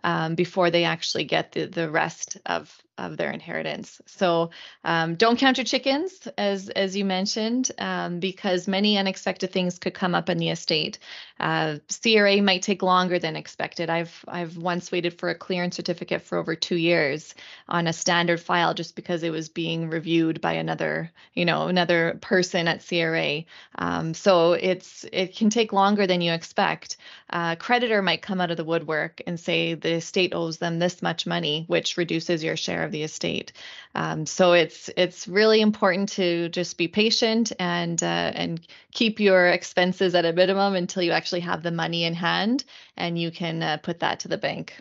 um, 0.03 0.35
before 0.35 0.71
they 0.71 0.85
actually 0.85 1.25
get 1.25 1.53
the 1.53 1.67
the 1.67 1.91
rest 1.91 2.39
of 2.47 2.77
of 2.99 3.17
their 3.17 3.31
inheritance. 3.31 4.01
So 4.07 4.51
um, 4.85 5.15
don't 5.15 5.39
count 5.39 5.57
your 5.57 5.65
chickens, 5.65 6.29
as 6.37 6.69
as 6.69 6.97
you 6.97 7.05
mentioned, 7.05 7.71
um, 7.79 8.21
because 8.21 8.69
many 8.69 8.99
unexpected 8.99 9.53
things 9.53 9.79
could 9.79 9.95
come 9.95 10.15
up 10.15 10.29
in 10.29 10.39
the 10.39 10.51
estate. 10.51 10.99
Uh, 11.39 11.79
CRA 12.03 12.43
might 12.43 12.63
take 12.63 12.83
longer 12.83 13.19
than 13.19 13.37
expected. 13.37 13.60
I've 13.91 14.25
I've 14.27 14.57
once 14.57 14.91
waited 14.91 15.19
for 15.19 15.29
a 15.29 15.35
clearance 15.35 15.77
certificate 15.77 16.23
for 16.23 16.39
over 16.39 16.55
two 16.55 16.77
years 16.77 17.35
on 17.69 17.87
a 17.87 17.93
standard 17.93 18.41
file 18.41 18.75
just 18.75 18.97
because 18.97 19.23
it 19.23 19.31
was 19.31 19.49
being 19.49 19.91
reviewed 19.91 20.41
by 20.41 20.55
another 20.55 21.11
you 21.35 21.45
know 21.45 21.69
another 21.69 22.19
person 22.21 22.69
at 22.69 22.87
CRA. 22.87 23.45
Um, 23.77 24.15
so 24.15 24.53
it's 24.53 25.05
it 25.13 25.37
can 25.37 25.51
take 25.51 25.73
longer 25.73 26.07
than 26.07 26.21
you 26.21 26.33
expect. 26.33 26.97
Uh, 27.29 27.55
creditor 27.57 28.03
might 28.03 28.23
come 28.23 28.41
out 28.41 28.51
of 28.51 28.57
the 28.57 28.65
woodwork 28.65 29.21
and 29.27 29.39
say 29.39 29.75
the 29.75 29.95
estate 29.95 30.35
owes 30.35 30.59
them 30.59 30.79
this 30.79 31.03
much 31.03 31.27
money, 31.27 31.65
which 31.69 31.97
reduces 31.97 32.43
your 32.43 32.57
share 32.57 32.85
of 32.85 32.93
the 32.93 33.03
estate. 33.03 33.53
Um, 33.95 34.27
so 34.27 34.53
it's 34.53 34.91
it's 34.97 35.27
really 35.27 35.61
important 35.61 36.11
to 36.11 36.49
just 36.49 36.79
be 36.79 36.89
patient 36.89 37.53
and 37.59 38.03
uh, 38.03 38.33
and 38.35 38.61
keep 38.93 39.21
your 39.21 39.49
expenses 39.49 40.15
at 40.15 40.25
a 40.25 40.33
minimum 40.33 40.75
until 40.75 41.03
you 41.03 41.13
actually 41.13 41.41
have 41.41 41.63
the 41.63 41.71
money 41.71 42.05
in 42.05 42.15
hand 42.15 42.65
and 43.01 43.19
you 43.19 43.31
can 43.31 43.63
uh, 43.63 43.77
put 43.79 44.01
that 44.01 44.21
to 44.21 44.29
the 44.29 44.39
bank. 44.39 44.75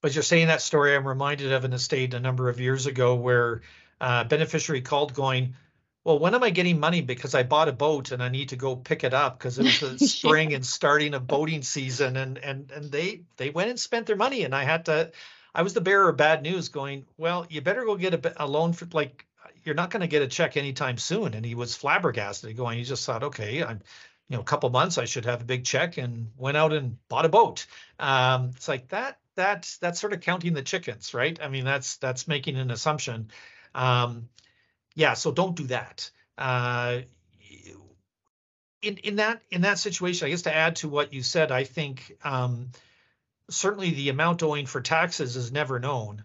But 0.00 0.14
you're 0.14 0.22
saying 0.22 0.46
that 0.46 0.62
story, 0.62 0.94
I'm 0.94 1.06
reminded 1.06 1.52
of 1.52 1.64
an 1.64 1.72
estate 1.72 2.14
a 2.14 2.20
number 2.20 2.48
of 2.48 2.60
years 2.60 2.86
ago 2.86 3.14
where 3.14 3.62
uh, 4.00 4.24
beneficiary 4.24 4.80
called 4.80 5.12
going, 5.12 5.54
well, 6.04 6.18
when 6.18 6.34
am 6.34 6.42
I 6.42 6.50
getting 6.50 6.80
money? 6.80 7.00
Because 7.00 7.34
I 7.34 7.42
bought 7.42 7.68
a 7.68 7.72
boat 7.72 8.12
and 8.12 8.22
I 8.22 8.28
need 8.28 8.50
to 8.50 8.56
go 8.56 8.76
pick 8.76 9.04
it 9.04 9.12
up 9.12 9.38
because 9.38 9.58
it 9.58 9.64
was 9.64 9.80
the 9.80 9.98
spring 10.06 10.54
and 10.54 10.64
starting 10.64 11.14
of 11.14 11.26
boating 11.26 11.62
season, 11.62 12.16
and 12.16 12.38
and 12.38 12.70
and 12.70 12.90
they 12.90 13.22
they 13.36 13.50
went 13.50 13.70
and 13.70 13.78
spent 13.78 14.06
their 14.06 14.16
money, 14.16 14.44
and 14.44 14.54
I 14.54 14.64
had 14.64 14.86
to 14.86 15.10
I 15.54 15.62
was 15.62 15.74
the 15.74 15.80
bearer 15.80 16.08
of 16.08 16.16
bad 16.16 16.42
news 16.42 16.68
going, 16.68 17.04
well, 17.16 17.46
you 17.48 17.60
better 17.60 17.84
go 17.84 17.96
get 17.96 18.14
a, 18.14 18.44
a 18.44 18.46
loan 18.46 18.72
for 18.72 18.86
like, 18.92 19.26
you're 19.64 19.74
not 19.74 19.90
going 19.90 20.02
to 20.02 20.06
get 20.06 20.22
a 20.22 20.28
check 20.28 20.56
anytime 20.56 20.98
soon. 20.98 21.34
And 21.34 21.44
he 21.44 21.56
was 21.56 21.74
flabbergasted 21.74 22.56
going, 22.56 22.78
he 22.78 22.84
just 22.84 23.04
thought, 23.04 23.24
okay, 23.24 23.64
I'm, 23.64 23.80
you 24.28 24.36
know, 24.36 24.42
a 24.42 24.44
couple 24.44 24.68
months, 24.70 24.98
I 24.98 25.06
should 25.06 25.24
have 25.24 25.40
a 25.40 25.44
big 25.44 25.64
check 25.64 25.96
and 25.96 26.30
went 26.36 26.56
out 26.56 26.72
and 26.72 26.96
bought 27.08 27.24
a 27.24 27.30
boat. 27.30 27.66
Um, 27.98 28.50
it's 28.54 28.68
like 28.68 28.88
that, 28.88 29.18
that, 29.36 29.74
that's 29.80 30.00
sort 30.00 30.12
of 30.12 30.20
counting 30.20 30.52
the 30.52 30.62
chickens, 30.62 31.14
right? 31.14 31.38
I 31.42 31.48
mean, 31.48 31.64
that's, 31.64 31.96
that's 31.96 32.28
making 32.28 32.56
an 32.56 32.70
assumption. 32.70 33.30
Um, 33.74 34.28
yeah. 34.94 35.14
So 35.14 35.32
don't 35.32 35.56
do 35.56 35.64
that. 35.68 36.10
Uh, 36.36 37.00
in, 38.82 38.98
in 38.98 39.16
that, 39.16 39.40
in 39.50 39.62
that 39.62 39.78
situation, 39.78 40.26
I 40.26 40.30
guess 40.30 40.42
to 40.42 40.54
add 40.54 40.76
to 40.76 40.88
what 40.88 41.12
you 41.12 41.22
said, 41.22 41.50
I 41.50 41.64
think, 41.64 42.16
um, 42.22 42.70
certainly 43.50 43.90
the 43.90 44.10
amount 44.10 44.42
owing 44.42 44.66
for 44.66 44.82
taxes 44.82 45.36
is 45.36 45.50
never 45.50 45.80
known. 45.80 46.24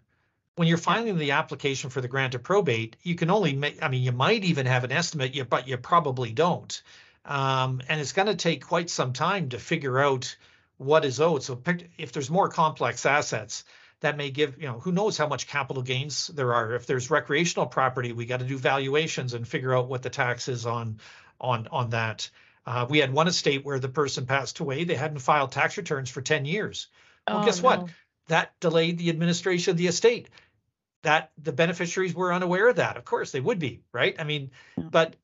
When 0.55 0.67
you're 0.67 0.77
filing 0.77 1.17
the 1.17 1.31
application 1.31 1.89
for 1.89 2.01
the 2.01 2.07
grant 2.07 2.35
of 2.35 2.43
probate, 2.43 2.97
you 3.01 3.15
can 3.15 3.31
only 3.31 3.53
make, 3.53 3.81
I 3.81 3.87
mean, 3.87 4.03
you 4.03 4.11
might 4.11 4.43
even 4.43 4.65
have 4.65 4.83
an 4.83 4.91
estimate, 4.91 5.49
but 5.49 5.67
you 5.67 5.77
probably 5.77 6.31
don't. 6.31 6.81
Um, 7.25 7.81
and 7.87 8.01
it's 8.01 8.13
going 8.13 8.27
to 8.27 8.35
take 8.35 8.65
quite 8.65 8.89
some 8.89 9.13
time 9.13 9.49
to 9.49 9.59
figure 9.59 9.99
out 9.99 10.35
what 10.77 11.05
is 11.05 11.19
owed. 11.19 11.43
So 11.43 11.61
if 11.97 12.11
there's 12.11 12.29
more 12.29 12.49
complex 12.49 13.05
assets, 13.05 13.63
that 14.01 14.17
may 14.17 14.29
give, 14.29 14.57
you 14.57 14.67
know, 14.67 14.79
who 14.79 14.91
knows 14.91 15.17
how 15.17 15.27
much 15.27 15.47
capital 15.47 15.81
gains 15.81 16.27
there 16.27 16.53
are. 16.53 16.75
If 16.75 16.85
there's 16.85 17.09
recreational 17.09 17.65
property, 17.65 18.11
we 18.11 18.25
got 18.25 18.41
to 18.41 18.45
do 18.45 18.57
valuations 18.57 19.33
and 19.33 19.47
figure 19.47 19.75
out 19.75 19.87
what 19.87 20.03
the 20.03 20.09
tax 20.09 20.49
is 20.49 20.65
on 20.65 20.99
on 21.39 21.67
on 21.71 21.91
that. 21.91 22.29
Uh, 22.65 22.85
we 22.89 22.99
had 22.99 23.13
one 23.13 23.27
estate 23.27 23.65
where 23.65 23.79
the 23.79 23.89
person 23.89 24.25
passed 24.25 24.59
away. 24.59 24.83
They 24.83 24.95
hadn't 24.95 25.19
filed 25.19 25.51
tax 25.51 25.77
returns 25.77 26.09
for 26.09 26.21
10 26.21 26.45
years. 26.45 26.87
Well, 27.27 27.41
oh, 27.41 27.45
guess 27.45 27.61
no. 27.61 27.69
what? 27.69 27.89
That 28.27 28.51
delayed 28.59 28.97
the 28.97 29.09
administration 29.09 29.71
of 29.71 29.77
the 29.77 29.87
estate. 29.87 30.29
That 31.03 31.31
the 31.41 31.51
beneficiaries 31.51 32.13
were 32.13 32.33
unaware 32.33 32.69
of 32.69 32.77
that. 32.77 32.95
Of 32.95 33.03
course, 33.05 33.31
they 33.31 33.41
would 33.41 33.59
be, 33.59 33.83
right? 33.91 34.15
I 34.19 34.23
mean, 34.23 34.51
yeah. 34.77 34.85
but 34.91 35.15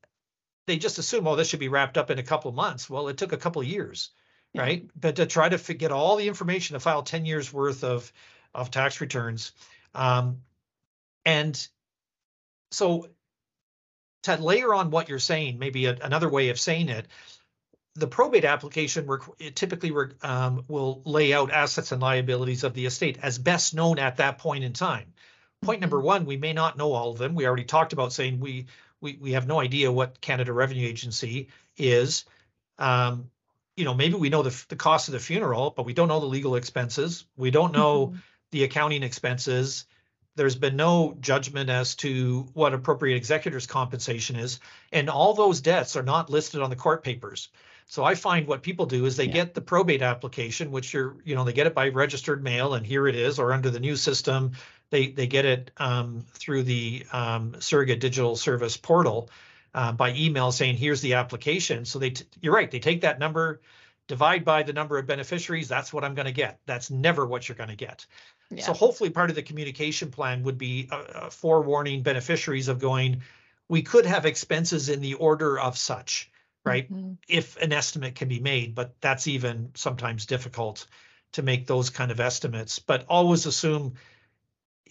they 0.70 0.78
just 0.78 0.98
assume, 0.98 1.26
oh, 1.26 1.34
this 1.34 1.48
should 1.48 1.58
be 1.58 1.68
wrapped 1.68 1.98
up 1.98 2.10
in 2.10 2.20
a 2.20 2.22
couple 2.22 2.48
of 2.48 2.54
months. 2.54 2.88
Well, 2.88 3.08
it 3.08 3.16
took 3.16 3.32
a 3.32 3.36
couple 3.36 3.60
of 3.60 3.66
years, 3.66 4.10
yeah. 4.52 4.62
right? 4.62 4.90
But 4.98 5.16
to 5.16 5.26
try 5.26 5.48
to 5.48 5.74
get 5.74 5.90
all 5.90 6.14
the 6.14 6.28
information 6.28 6.74
to 6.74 6.80
file 6.80 7.02
10 7.02 7.26
years 7.26 7.52
worth 7.52 7.82
of 7.84 8.12
of 8.54 8.70
tax 8.70 9.00
returns, 9.00 9.52
um, 9.94 10.42
and 11.24 11.68
so 12.70 13.08
to 14.22 14.36
layer 14.36 14.72
on 14.72 14.90
what 14.90 15.08
you're 15.08 15.18
saying, 15.18 15.58
maybe 15.58 15.86
a, 15.86 15.96
another 16.02 16.28
way 16.28 16.50
of 16.50 16.60
saying 16.60 16.88
it, 16.88 17.06
the 17.96 18.06
probate 18.06 18.44
application 18.44 19.08
typically 19.54 19.92
um, 20.22 20.64
will 20.68 21.02
lay 21.04 21.32
out 21.32 21.50
assets 21.50 21.90
and 21.90 22.00
liabilities 22.00 22.62
of 22.62 22.74
the 22.74 22.86
estate 22.86 23.18
as 23.22 23.38
best 23.38 23.74
known 23.74 23.98
at 23.98 24.18
that 24.18 24.38
point 24.38 24.62
in 24.62 24.72
time. 24.72 25.12
Point 25.62 25.80
number 25.80 25.98
mm-hmm. 25.98 26.06
one, 26.06 26.24
we 26.26 26.36
may 26.36 26.52
not 26.52 26.78
know 26.78 26.92
all 26.92 27.10
of 27.10 27.18
them. 27.18 27.34
We 27.34 27.46
already 27.46 27.64
talked 27.64 27.92
about 27.92 28.12
saying 28.12 28.38
we 28.38 28.66
we, 29.00 29.18
we 29.20 29.32
have 29.32 29.46
no 29.46 29.60
idea 29.60 29.90
what 29.90 30.20
Canada 30.20 30.52
Revenue 30.52 30.86
Agency 30.86 31.48
is. 31.76 32.24
Um, 32.78 33.30
you 33.76 33.84
know, 33.84 33.94
maybe 33.94 34.14
we 34.14 34.28
know 34.28 34.42
the, 34.42 34.64
the 34.68 34.76
cost 34.76 35.08
of 35.08 35.12
the 35.12 35.20
funeral, 35.20 35.72
but 35.74 35.86
we 35.86 35.92
don't 35.94 36.08
know 36.08 36.20
the 36.20 36.26
legal 36.26 36.56
expenses. 36.56 37.24
We 37.36 37.50
don't 37.50 37.72
know 37.72 38.08
mm-hmm. 38.08 38.18
the 38.50 38.64
accounting 38.64 39.02
expenses. 39.02 39.86
There's 40.36 40.56
been 40.56 40.76
no 40.76 41.16
judgment 41.20 41.70
as 41.70 41.94
to 41.96 42.48
what 42.54 42.74
appropriate 42.74 43.16
executor's 43.16 43.66
compensation 43.66 44.36
is. 44.36 44.60
And 44.92 45.08
all 45.10 45.34
those 45.34 45.60
debts 45.60 45.96
are 45.96 46.02
not 46.02 46.30
listed 46.30 46.62
on 46.62 46.70
the 46.70 46.76
court 46.76 47.02
papers. 47.02 47.48
So 47.86 48.04
I 48.04 48.14
find 48.14 48.46
what 48.46 48.62
people 48.62 48.86
do 48.86 49.04
is 49.06 49.16
they 49.16 49.24
yeah. 49.24 49.32
get 49.32 49.54
the 49.54 49.60
probate 49.60 50.02
application, 50.02 50.70
which 50.70 50.94
you're, 50.94 51.16
you 51.24 51.34
know, 51.34 51.42
they 51.42 51.52
get 51.52 51.66
it 51.66 51.74
by 51.74 51.88
registered 51.88 52.42
mail, 52.42 52.74
and 52.74 52.86
here 52.86 53.08
it 53.08 53.16
is, 53.16 53.40
or 53.40 53.52
under 53.52 53.68
the 53.68 53.80
new 53.80 53.96
system, 53.96 54.52
they 54.90 55.08
they 55.08 55.26
get 55.26 55.44
it 55.44 55.70
um, 55.76 56.24
through 56.34 56.64
the 56.64 57.06
um, 57.12 57.56
surrogate 57.60 58.00
digital 58.00 58.36
service 58.36 58.76
portal. 58.76 59.30
uh, 59.74 59.92
by 59.92 60.12
email 60.14 60.52
saying, 60.52 60.76
here's 60.76 61.00
the 61.00 61.14
application. 61.14 61.84
So 61.84 61.98
they, 61.98 62.10
t- 62.10 62.24
you're 62.40 62.54
right, 62.54 62.70
they 62.70 62.78
take 62.78 63.02
that 63.02 63.18
number, 63.18 63.60
divide 64.08 64.44
by 64.44 64.62
the 64.62 64.72
number 64.72 64.98
of 64.98 65.06
beneficiaries. 65.06 65.68
That's 65.68 65.92
what 65.92 66.04
I'm 66.04 66.14
going 66.14 66.26
to 66.26 66.32
get. 66.32 66.60
That's 66.66 66.90
never 66.90 67.26
what 67.26 67.48
you're 67.48 67.56
going 67.56 67.70
to 67.70 67.76
get. 67.76 68.06
Yeah. 68.50 68.64
So 68.64 68.72
hopefully 68.72 69.10
part 69.10 69.30
of 69.30 69.36
the 69.36 69.42
communication 69.42 70.10
plan 70.10 70.42
would 70.42 70.58
be 70.58 70.88
uh, 70.90 71.30
forewarning 71.30 72.02
beneficiaries 72.02 72.68
of 72.68 72.80
going, 72.80 73.22
we 73.68 73.82
could 73.82 74.06
have 74.06 74.26
expenses 74.26 74.88
in 74.88 75.00
the 75.00 75.14
order 75.14 75.58
of 75.58 75.78
such, 75.78 76.30
right? 76.64 76.92
Mm-hmm. 76.92 77.12
If 77.28 77.56
an 77.58 77.72
estimate 77.72 78.16
can 78.16 78.26
be 78.26 78.40
made, 78.40 78.74
but 78.74 79.00
that's 79.00 79.28
even 79.28 79.70
sometimes 79.74 80.26
difficult 80.26 80.86
to 81.32 81.42
make 81.42 81.68
those 81.68 81.90
kind 81.90 82.10
of 82.10 82.18
estimates. 82.18 82.80
But 82.80 83.04
always 83.08 83.46
assume 83.46 83.94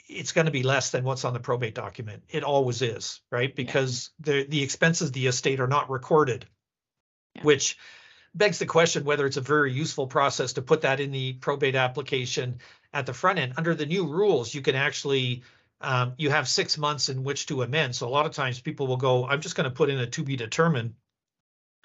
it's 0.10 0.32
going 0.32 0.46
to 0.46 0.52
be 0.52 0.64
less 0.64 0.90
than 0.90 1.04
what's 1.04 1.24
on 1.24 1.34
the 1.34 1.40
probate 1.40 1.76
document. 1.76 2.24
It 2.30 2.44
always 2.44 2.82
is, 2.82 3.22
right? 3.32 3.56
Because 3.56 4.10
yeah. 4.26 4.34
the 4.34 4.44
the 4.46 4.64
expenses 4.64 5.10
of 5.10 5.14
the 5.14 5.28
estate 5.28 5.60
are 5.60 5.68
not 5.68 5.90
recorded, 5.90 6.46
yeah. 7.36 7.44
which 7.44 7.78
begs 8.36 8.60
the 8.60 8.66
question 8.66 9.06
whether 9.06 9.26
it's 9.26 9.38
a 9.38 9.42
very 9.42 9.72
useful 9.72 10.08
process 10.08 10.54
to 10.54 10.62
put 10.62 10.82
that 10.82 11.00
in 11.00 11.12
the 11.12 11.34
probate 11.34 11.76
application 11.76 12.60
at 12.94 13.06
the 13.06 13.14
front 13.14 13.40
end. 13.40 13.54
Under 13.58 13.76
the 13.76 13.86
new 13.86 14.08
rules, 14.08 14.54
you 14.54 14.62
can 14.62 14.76
actually 14.76 15.44
um, 15.82 16.14
you 16.18 16.30
have 16.30 16.48
six 16.48 16.78
months 16.78 17.10
in 17.10 17.24
which 17.24 17.46
to 17.48 17.62
amend. 17.62 17.96
So 17.96 18.08
a 18.08 18.10
lot 18.10 18.26
of 18.26 18.34
times 18.34 18.60
people 18.60 18.88
will 18.88 18.98
go, 18.98 19.26
I'm 19.26 19.42
just 19.42 19.56
going 19.56 19.70
to 19.70 19.76
put 19.76 19.90
in 19.90 20.00
a 20.00 20.08
to 20.08 20.24
be 20.24 20.36
determined. 20.36 20.96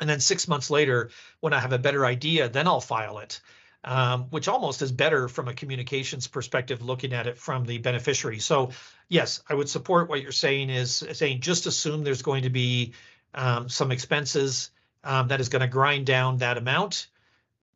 And 0.00 0.10
then 0.10 0.18
six 0.18 0.48
months 0.48 0.70
later, 0.70 1.10
when 1.40 1.52
I 1.52 1.60
have 1.60 1.72
a 1.72 1.78
better 1.78 2.04
idea, 2.04 2.48
then 2.48 2.66
I'll 2.66 2.80
file 2.80 3.18
it, 3.18 3.40
um, 3.84 4.24
which 4.30 4.48
almost 4.48 4.82
is 4.82 4.90
better 4.90 5.28
from 5.28 5.48
a 5.48 5.54
communications 5.54 6.26
perspective, 6.26 6.82
looking 6.82 7.12
at 7.12 7.26
it 7.26 7.38
from 7.38 7.64
the 7.64 7.78
beneficiary. 7.78 8.38
So 8.38 8.70
yes, 9.08 9.42
I 9.48 9.54
would 9.54 9.68
support 9.68 10.08
what 10.08 10.22
you're 10.22 10.32
saying 10.32 10.70
is 10.70 11.04
saying 11.12 11.40
just 11.40 11.66
assume 11.66 12.02
there's 12.02 12.22
going 12.22 12.44
to 12.44 12.50
be 12.50 12.94
um, 13.34 13.68
some 13.68 13.92
expenses 13.92 14.70
um, 15.02 15.28
that 15.28 15.40
is 15.40 15.48
going 15.48 15.60
to 15.60 15.68
grind 15.68 16.06
down 16.06 16.38
that 16.38 16.56
amount. 16.56 17.08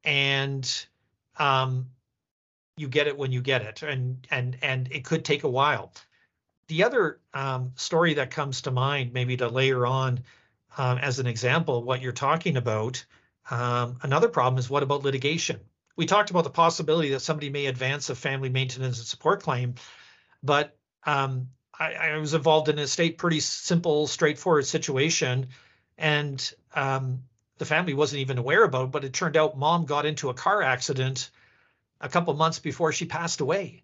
And 0.05 0.87
um, 1.39 1.89
you 2.79 2.89
get 2.89 3.07
it 3.07 3.19
when 3.19 3.33
you 3.33 3.43
get 3.43 3.63
it 3.63 3.83
and 3.83 4.27
and 4.31 4.57
and 4.63 4.89
it 4.93 5.05
could 5.05 5.25
take 5.25 5.45
a 5.45 5.49
while 5.49 5.93
the 6.69 6.85
other 6.85 7.19
um, 7.35 7.73
story 7.75 8.15
that 8.15 8.31
comes 8.31 8.63
to 8.63 8.71
mind 8.71 9.13
maybe 9.13 9.37
to 9.37 9.49
layer 9.49 9.87
on 9.87 10.21
um, 10.77 10.99
as 10.99 11.19
an 11.19 11.27
example 11.27 11.83
what 11.83 12.01
you're 12.01 12.13
talking 12.13 12.57
about 12.57 13.05
another 13.51 14.29
problem 14.29 14.59
is 14.59 14.71
what 14.71 14.83
about 14.83 15.03
litigation 15.03 15.59
we 15.99 16.07
talked 16.07 16.31
about 16.31 16.45
the 16.45 16.51
possibility 16.51 17.11
that 17.11 17.21
somebody 17.21 17.51
may 17.51 17.67
advance 17.67 18.09
a 18.09 18.15
family 18.15 18.49
maintenance 18.49 18.99
and 18.99 19.07
support 19.07 19.43
claim 19.43 19.75
but 20.43 20.77
um, 21.05 21.49
I, 21.79 21.93
I, 21.93 22.17
was 22.19 22.35
involved 22.35 22.69
in 22.69 22.79
a 22.79 22.87
state 22.87 23.19
pretty 23.19 23.41
simple 23.41 24.07
straightforward 24.07 24.67
situation 24.67 25.49
and 25.99 26.55
um, 26.75 27.25
the 27.59 27.65
family 27.65 27.95
wasn't 27.95 28.21
even 28.21 28.39
aware 28.39 28.65
about 28.65 28.85
it, 28.85 28.91
but 28.93 29.05
it 29.05 29.13
turned 29.13 29.37
out 29.37 29.59
mom 29.59 29.85
got 29.85 30.07
into 30.07 30.31
a 30.31 30.35
car 30.35 30.63
accident 30.63 31.31
a 32.01 32.09
couple 32.09 32.33
months 32.35 32.61
before 32.61 32.93
she 32.93 33.05
passed 33.05 33.41
away. 33.41 33.83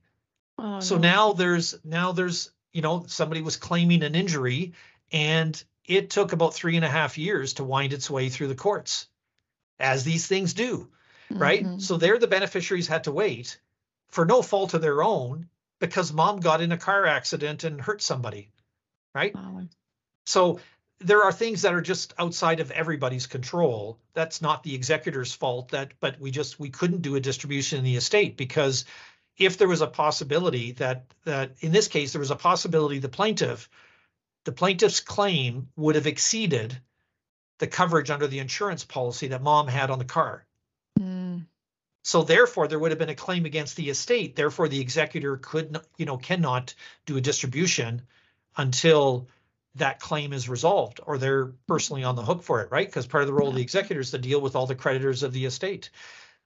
Oh, 0.58 0.80
so 0.80 0.94
no. 0.96 1.00
now 1.00 1.32
there's 1.32 1.74
now 1.84 2.12
there's 2.12 2.52
you 2.72 2.82
know 2.82 3.04
somebody 3.08 3.42
was 3.42 3.56
claiming 3.56 4.04
an 4.04 4.14
injury 4.14 4.74
and 5.12 5.62
it 5.84 6.10
took 6.10 6.32
about 6.32 6.54
three 6.54 6.76
and 6.76 6.84
a 6.84 6.88
half 6.88 7.18
years 7.18 7.54
to 7.54 7.64
wind 7.64 7.92
its 7.92 8.08
way 8.08 8.28
through 8.28 8.48
the 8.48 8.54
courts 8.54 9.08
as 9.80 10.04
these 10.04 10.26
things 10.26 10.54
do 10.54 10.88
right 11.30 11.64
mm-hmm. 11.64 11.78
so 11.78 11.96
there 11.96 12.18
the 12.18 12.26
beneficiaries 12.26 12.86
had 12.86 13.04
to 13.04 13.12
wait 13.12 13.58
for 14.08 14.24
no 14.24 14.42
fault 14.42 14.74
of 14.74 14.82
their 14.82 15.02
own 15.02 15.48
because 15.80 16.12
mom 16.12 16.40
got 16.40 16.60
in 16.60 16.72
a 16.72 16.78
car 16.78 17.06
accident 17.06 17.64
and 17.64 17.80
hurt 17.80 18.02
somebody 18.02 18.50
right 19.14 19.34
wow. 19.34 19.62
so 20.26 20.60
there 21.00 21.22
are 21.22 21.32
things 21.32 21.62
that 21.62 21.74
are 21.74 21.80
just 21.80 22.14
outside 22.18 22.60
of 22.60 22.70
everybody's 22.70 23.26
control. 23.26 23.98
That's 24.14 24.40
not 24.40 24.62
the 24.62 24.74
executor's 24.74 25.34
fault. 25.34 25.70
That, 25.70 25.92
but 26.00 26.18
we 26.20 26.30
just 26.30 26.58
we 26.58 26.70
couldn't 26.70 27.02
do 27.02 27.16
a 27.16 27.20
distribution 27.20 27.78
in 27.78 27.84
the 27.84 27.96
estate 27.96 28.36
because 28.36 28.84
if 29.36 29.58
there 29.58 29.68
was 29.68 29.80
a 29.80 29.86
possibility 29.86 30.72
that 30.72 31.06
that 31.24 31.52
in 31.60 31.72
this 31.72 31.88
case 31.88 32.12
there 32.12 32.20
was 32.20 32.30
a 32.30 32.36
possibility 32.36 32.98
the 32.98 33.08
plaintiff, 33.08 33.68
the 34.44 34.52
plaintiff's 34.52 35.00
claim 35.00 35.68
would 35.76 35.96
have 35.96 36.06
exceeded 36.06 36.80
the 37.58 37.66
coverage 37.66 38.10
under 38.10 38.26
the 38.26 38.38
insurance 38.38 38.84
policy 38.84 39.28
that 39.28 39.42
mom 39.42 39.68
had 39.68 39.90
on 39.90 39.98
the 39.98 40.04
car. 40.04 40.46
So 42.04 42.22
therefore, 42.22 42.68
there 42.68 42.78
would 42.78 42.90
have 42.92 42.98
been 42.98 43.08
a 43.08 43.14
claim 43.14 43.46
against 43.46 43.76
the 43.76 43.88
estate. 43.88 44.36
Therefore, 44.36 44.68
the 44.68 44.80
executor 44.80 45.38
could, 45.38 45.80
you 45.96 46.04
know, 46.04 46.18
cannot 46.18 46.74
do 47.06 47.16
a 47.16 47.20
distribution 47.20 48.02
until 48.58 49.28
that 49.76 50.00
claim 50.00 50.34
is 50.34 50.46
resolved 50.46 51.00
or 51.04 51.16
they're 51.16 51.52
personally 51.66 52.04
on 52.04 52.14
the 52.14 52.22
hook 52.22 52.42
for 52.42 52.60
it, 52.60 52.70
right? 52.70 52.86
Because 52.86 53.06
part 53.06 53.22
of 53.22 53.26
the 53.26 53.32
role 53.32 53.48
of 53.48 53.54
the 53.54 53.62
executor 53.62 54.00
is 54.00 54.10
to 54.10 54.18
deal 54.18 54.40
with 54.40 54.54
all 54.54 54.66
the 54.66 54.74
creditors 54.74 55.22
of 55.22 55.32
the 55.32 55.46
estate. 55.46 55.88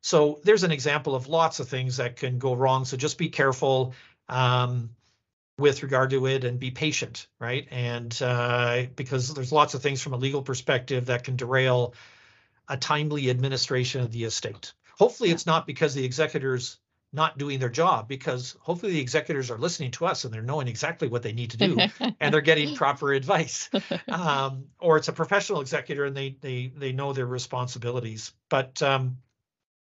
So 0.00 0.40
there's 0.44 0.62
an 0.62 0.70
example 0.70 1.16
of 1.16 1.26
lots 1.26 1.58
of 1.58 1.68
things 1.68 1.96
that 1.96 2.14
can 2.16 2.38
go 2.38 2.54
wrong. 2.54 2.84
So 2.84 2.96
just 2.96 3.18
be 3.18 3.28
careful 3.28 3.94
um, 4.28 4.90
with 5.58 5.82
regard 5.82 6.10
to 6.10 6.26
it 6.26 6.44
and 6.44 6.60
be 6.60 6.70
patient, 6.70 7.26
right? 7.40 7.66
And 7.72 8.16
uh, 8.22 8.84
because 8.94 9.34
there's 9.34 9.52
lots 9.52 9.74
of 9.74 9.82
things 9.82 10.00
from 10.00 10.14
a 10.14 10.18
legal 10.18 10.42
perspective 10.42 11.06
that 11.06 11.24
can 11.24 11.34
derail 11.34 11.94
a 12.68 12.76
timely 12.76 13.28
administration 13.28 14.02
of 14.02 14.12
the 14.12 14.22
estate. 14.22 14.72
Hopefully, 14.98 15.30
it's 15.30 15.46
not 15.46 15.66
because 15.66 15.94
the 15.94 16.04
executors 16.04 16.78
not 17.10 17.38
doing 17.38 17.58
their 17.58 17.70
job 17.70 18.06
because 18.06 18.54
hopefully 18.60 18.92
the 18.92 19.00
executors 19.00 19.50
are 19.50 19.56
listening 19.56 19.90
to 19.90 20.04
us 20.04 20.24
and 20.24 20.34
they're 20.34 20.42
knowing 20.42 20.68
exactly 20.68 21.08
what 21.08 21.22
they 21.22 21.32
need 21.32 21.50
to 21.52 21.56
do 21.56 21.78
and 22.20 22.34
they're 22.34 22.42
getting 22.42 22.74
proper 22.76 23.12
advice. 23.12 23.70
Um, 24.08 24.66
or 24.78 24.96
it's 24.96 25.08
a 25.08 25.12
professional 25.12 25.60
executor 25.60 26.04
and 26.04 26.16
they 26.16 26.36
they 26.40 26.72
they 26.74 26.92
know 26.92 27.12
their 27.12 27.26
responsibilities. 27.26 28.32
But 28.48 28.82
um, 28.82 29.18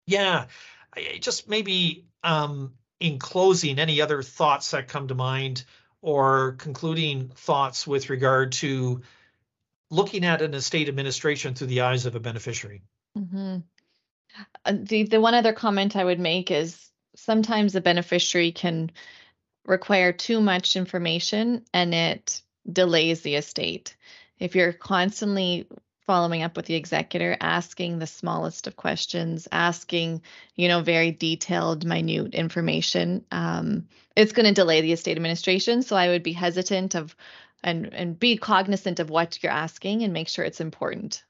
yeah 0.08 0.46
just 1.20 1.50
maybe 1.50 2.06
um, 2.24 2.74
in 3.00 3.20
closing 3.20 3.80
any 3.80 4.02
other 4.02 4.22
thoughts 4.22 4.72
that 4.72 4.88
come 4.88 5.08
to 5.08 5.16
mind 5.16 5.64
or 6.02 6.54
concluding 6.54 7.30
thoughts 7.30 7.86
with 7.86 8.10
regard 8.10 8.54
to 8.54 9.02
looking 9.90 10.26
at 10.26 10.42
an 10.42 10.54
estate 10.54 10.90
administration 10.90 11.54
through 11.54 11.68
the 11.68 11.82
eyes 11.82 12.06
of 12.06 12.16
a 12.16 12.20
beneficiary? 12.20 12.84
Mm-hmm. 13.18 13.58
Uh, 14.66 14.74
the 14.76 15.04
the 15.04 15.22
one 15.22 15.34
other 15.34 15.54
comment 15.54 15.96
I 15.96 16.04
would 16.04 16.20
make 16.20 16.52
is 16.52 16.90
sometimes 17.16 17.76
a 17.76 17.82
beneficiary 17.82 18.52
can 18.52 18.92
require 19.66 20.12
too 20.12 20.42
much 20.42 20.76
information 20.76 21.66
and 21.74 21.94
it 21.94 22.42
delays 22.72 23.22
the 23.22 23.36
estate. 23.36 23.96
If 24.40 24.56
you're 24.56 24.74
constantly 24.74 25.68
following 26.06 26.44
up 26.44 26.56
with 26.56 26.66
the 26.68 26.76
executor, 26.76 27.36
asking 27.40 27.98
the 27.98 28.08
smallest 28.08 28.68
of 28.68 28.76
questions, 28.76 29.48
asking, 29.52 30.22
you 30.56 30.68
know, 30.68 30.82
very 30.82 31.12
detailed, 31.12 31.86
minute 31.86 32.36
information, 32.36 33.26
um, 33.32 33.88
it's 34.16 34.34
going 34.34 34.46
to 34.46 34.54
delay 34.54 34.82
the 34.82 34.92
estate 34.92 35.16
administration. 35.16 35.82
So 35.82 35.96
I 35.96 36.10
would 36.10 36.24
be 36.24 36.34
hesitant 36.34 36.96
of 36.96 37.16
and 37.64 37.94
and 37.94 38.20
be 38.20 38.38
cognizant 38.38 39.00
of 39.00 39.10
what 39.10 39.42
you're 39.42 39.52
asking 39.52 40.04
and 40.04 40.14
make 40.14 40.28
sure 40.28 40.46
it's 40.46 40.62
important. 40.62 41.24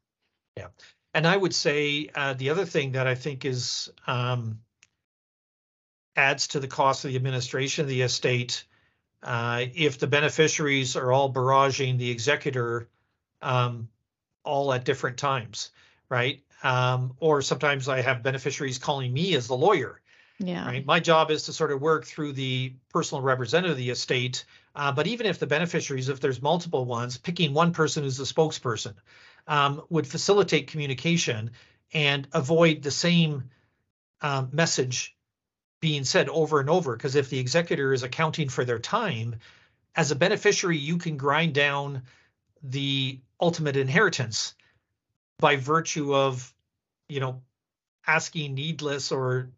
Yeah. 0.57 0.67
And 1.15 1.25
I 1.25 1.37
would 1.37 1.55
say 1.55 2.09
uh, 2.13 2.33
the 2.33 2.49
other 2.49 2.65
thing 2.65 2.91
that 2.91 3.07
I 3.07 3.15
think 3.15 3.45
is 3.45 3.89
um, 4.05 4.59
adds 6.13 6.47
to 6.49 6.59
the 6.59 6.67
cost 6.67 7.05
of 7.05 7.11
the 7.11 7.15
administration 7.15 7.83
of 7.83 7.87
the 7.87 8.01
estate. 8.01 8.65
Uh, 9.23 9.63
if 9.73 9.97
the 9.97 10.07
beneficiaries 10.07 10.97
are 10.97 11.13
all 11.13 11.31
barraging 11.31 11.97
the 11.97 12.11
executor 12.11 12.89
um, 13.41 13.87
all 14.43 14.73
at 14.73 14.83
different 14.83 15.15
times, 15.15 15.71
right? 16.09 16.43
Um, 16.63 17.15
or 17.21 17.41
sometimes 17.41 17.87
I 17.87 18.01
have 18.01 18.21
beneficiaries 18.21 18.77
calling 18.77 19.13
me 19.13 19.35
as 19.35 19.47
the 19.47 19.55
lawyer. 19.55 20.01
Yeah. 20.37 20.65
Right. 20.65 20.85
My 20.85 20.99
job 20.99 21.31
is 21.31 21.43
to 21.43 21.53
sort 21.53 21.71
of 21.71 21.81
work 21.81 22.03
through 22.03 22.33
the 22.33 22.73
personal 22.91 23.21
representative 23.21 23.71
of 23.71 23.77
the 23.77 23.89
estate. 23.89 24.43
Uh, 24.75 24.91
but 24.91 25.07
even 25.07 25.27
if 25.27 25.39
the 25.39 25.47
beneficiaries, 25.47 26.09
if 26.09 26.19
there's 26.19 26.41
multiple 26.41 26.83
ones, 26.83 27.17
picking 27.17 27.53
one 27.53 27.71
person 27.71 28.03
who's 28.03 28.17
the 28.17 28.25
spokesperson 28.25 28.95
um, 29.47 29.81
would 29.89 30.07
facilitate 30.07 30.67
communication 30.67 31.51
and 31.93 32.27
avoid 32.33 32.81
the 32.81 32.91
same 32.91 33.45
um, 34.21 34.49
message 34.51 35.15
being 35.81 36.03
said 36.03 36.29
over 36.29 36.59
and 36.59 36.69
over. 36.69 36.95
Because 36.95 37.15
if 37.15 37.29
the 37.29 37.39
executor 37.39 37.93
is 37.93 38.03
accounting 38.03 38.49
for 38.49 38.65
their 38.65 38.79
time 38.79 39.35
as 39.95 40.11
a 40.11 40.15
beneficiary 40.15 40.77
you 40.77 40.97
can 40.97 41.17
grind 41.17 41.53
down 41.53 42.03
the 42.63 43.19
ultimate 43.39 43.77
inheritance 43.77 44.53
by 45.39 45.55
virtue 45.55 46.15
of 46.15 46.53
you 47.07 47.19
know 47.19 47.41
asking 48.07 48.53
needless 48.53 49.11
or 49.11 49.49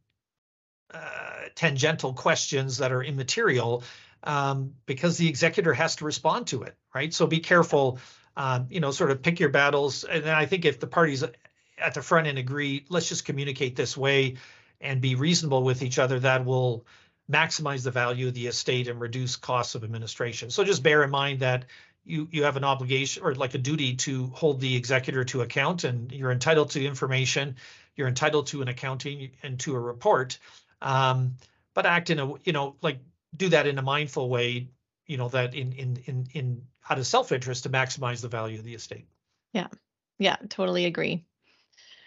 uh, 0.94 1.50
tangential 1.56 2.14
questions 2.14 2.78
that 2.78 2.92
are 2.92 3.04
immaterial 3.04 3.84
um, 4.24 4.74
because 4.86 5.18
the 5.18 5.28
executor 5.28 5.74
has 5.74 5.98
to 5.98 6.06
respond 6.06 6.48
to 6.48 6.64
it 6.64 6.76
right? 6.94 7.14
So 7.14 7.28
be 7.28 7.40
careful 7.40 8.00
um, 8.38 8.68
you 8.70 8.80
know 8.80 8.92
sort 8.92 9.12
of 9.12 9.22
pick 9.22 9.40
your 9.42 9.50
battles 9.50 10.06
and 10.06 10.30
i 10.30 10.46
think 10.46 10.64
if 10.64 10.80
the 10.80 10.88
parties 10.88 11.24
at 11.24 11.94
the 11.94 12.02
front 12.02 12.28
end 12.28 12.38
agree 12.38 12.86
let's 12.88 13.10
just 13.10 13.26
communicate 13.26 13.76
this 13.76 13.98
way 13.98 14.38
and 14.82 15.02
be 15.02 15.16
reasonable 15.16 15.64
with 15.64 15.82
each 15.82 16.00
other, 16.00 16.20
that 16.20 16.46
will 16.46 16.86
maximize 17.32 17.84
the 17.84 17.92
value 17.92 18.28
of 18.28 18.34
the 18.34 18.48
estate 18.48 18.88
and 18.88 19.02
reduce 19.02 19.36
costs 19.36 19.76
of 19.76 19.84
administration. 19.84 20.50
So 20.50 20.64
just 20.64 20.84
bear 20.84 21.04
in 21.04 21.10
mind 21.10 21.40
that 21.42 21.66
you 22.06 22.28
you 22.32 22.44
have 22.44 22.56
an 22.56 22.64
obligation 22.64 23.24
or 23.24 23.36
like 23.36 23.54
a 23.54 23.58
duty 23.58 23.96
to 23.96 24.28
hold 24.28 24.62
the 24.62 24.76
executor 24.76 25.26
to 25.26 25.42
account, 25.42 25.84
and 25.84 26.12
you're 26.12 26.32
entitled 26.32 26.70
to 26.72 26.86
information. 26.86 27.56
You're 27.96 28.08
entitled 28.08 28.48
to 28.48 28.62
an 28.62 28.70
accounting 28.70 29.32
and 29.44 29.60
to 29.62 29.76
a 29.76 29.80
report. 29.80 30.40
Um, 30.82 31.36
but 31.74 31.86
act 31.86 32.10
in 32.10 32.20
a 32.20 32.34
you 32.44 32.54
know 32.54 32.76
like 32.82 33.00
do 33.36 33.50
that 33.50 33.68
in 33.68 33.78
a 33.78 33.82
mindful 33.82 34.30
way. 34.30 34.70
You 35.06 35.18
know 35.18 35.28
that 35.30 35.54
in 35.54 35.74
in 35.74 35.98
in 36.06 36.28
in 36.34 36.62
out 36.90 37.00
of 37.00 37.08
self 37.08 37.32
interest 37.32 37.64
to 37.64 37.70
maximize 37.70 38.22
the 38.22 38.28
value 38.28 38.60
of 38.60 38.66
the 38.66 38.76
estate. 38.76 39.08
Yeah, 39.54 39.68
yeah, 40.20 40.38
totally 40.50 40.86
agree. 40.86 41.26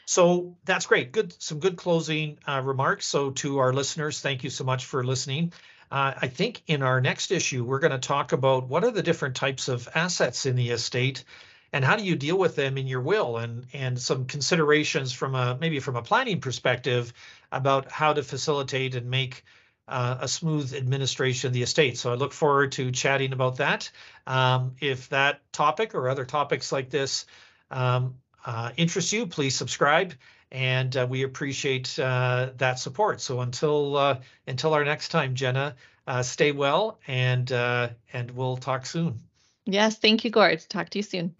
So 0.07 0.57
that's 0.64 0.87
great. 0.87 1.12
Good, 1.12 1.40
some 1.40 1.61
good 1.61 1.77
closing 1.77 2.38
uh, 2.47 2.62
remarks. 2.64 3.07
So 3.07 3.31
to 3.31 3.59
our 3.59 3.73
listeners, 3.73 4.21
thank 4.21 4.43
you 4.43 4.51
so 4.51 4.64
much 4.64 4.87
for 4.87 5.05
listening. 5.05 5.53
Uh, 5.90 6.14
I 6.21 6.27
think 6.27 6.62
in 6.66 6.83
our 6.83 7.01
next 7.01 7.31
issue, 7.31 7.64
we're 7.64 7.79
going 7.79 7.93
to 7.93 7.99
talk 7.99 8.33
about 8.33 8.69
what 8.69 8.85
are 8.85 8.90
the 8.90 9.03
different 9.03 9.37
types 9.37 9.69
of 9.69 9.88
assets 9.95 10.47
in 10.47 10.57
the 10.57 10.71
estate 10.71 11.25
and 11.73 11.85
how 11.85 11.97
do 11.97 12.05
you 12.05 12.16
deal 12.16 12.37
with 12.37 12.57
them 12.57 12.79
in 12.79 12.87
your 12.87 13.01
will 13.01 13.37
and 13.37 13.66
and 13.73 14.01
some 14.01 14.25
considerations 14.25 15.12
from 15.12 15.35
a 15.35 15.57
maybe 15.61 15.81
from 15.81 15.97
a 15.97 16.03
planning 16.03 16.40
perspective 16.40 17.12
about 17.53 17.90
how 17.90 18.12
to 18.12 18.23
facilitate 18.23 18.95
and 18.95 19.09
make 19.09 19.45
uh, 19.88 20.19
a 20.21 20.29
smooth 20.29 20.75
administration 20.75 21.49
of 21.49 21.55
the 21.55 21.62
estate. 21.62 21.99
So 21.99 22.12
I 22.12 22.14
look 22.14 22.33
forward 22.33 22.73
to 22.73 22.93
chatting 22.93 23.33
about 23.33 23.57
that. 23.57 23.90
Um, 24.27 24.77
if 24.81 25.09
that 25.09 25.40
topic 25.53 25.95
or 25.95 26.09
other 26.09 26.25
topics 26.25 26.71
like 26.73 26.90
this 26.90 27.27
um, 27.71 28.14
uh, 28.45 28.71
you, 29.12 29.27
please 29.27 29.55
subscribe, 29.55 30.14
and 30.51 30.97
uh, 30.97 31.07
we 31.09 31.23
appreciate 31.23 31.99
uh, 31.99 32.51
that 32.57 32.79
support. 32.79 33.21
So 33.21 33.40
until 33.40 33.97
uh, 33.97 34.21
until 34.47 34.75
our 34.75 34.85
next 34.85 35.09
time, 35.09 35.35
Jenna, 35.35 35.77
uh, 36.07 36.23
stay 36.23 36.53
well, 36.53 36.99
and 37.07 37.51
and 37.51 38.31
we'll 38.33 38.57
talk 38.57 38.87
soon. 38.87 39.21
Yes, 39.66 39.99
thank 39.99 40.25
you, 40.25 40.31
Gord. 40.31 40.64
Talk 40.69 40.90
to 40.90 40.99
you 40.99 41.03
soon. 41.03 41.35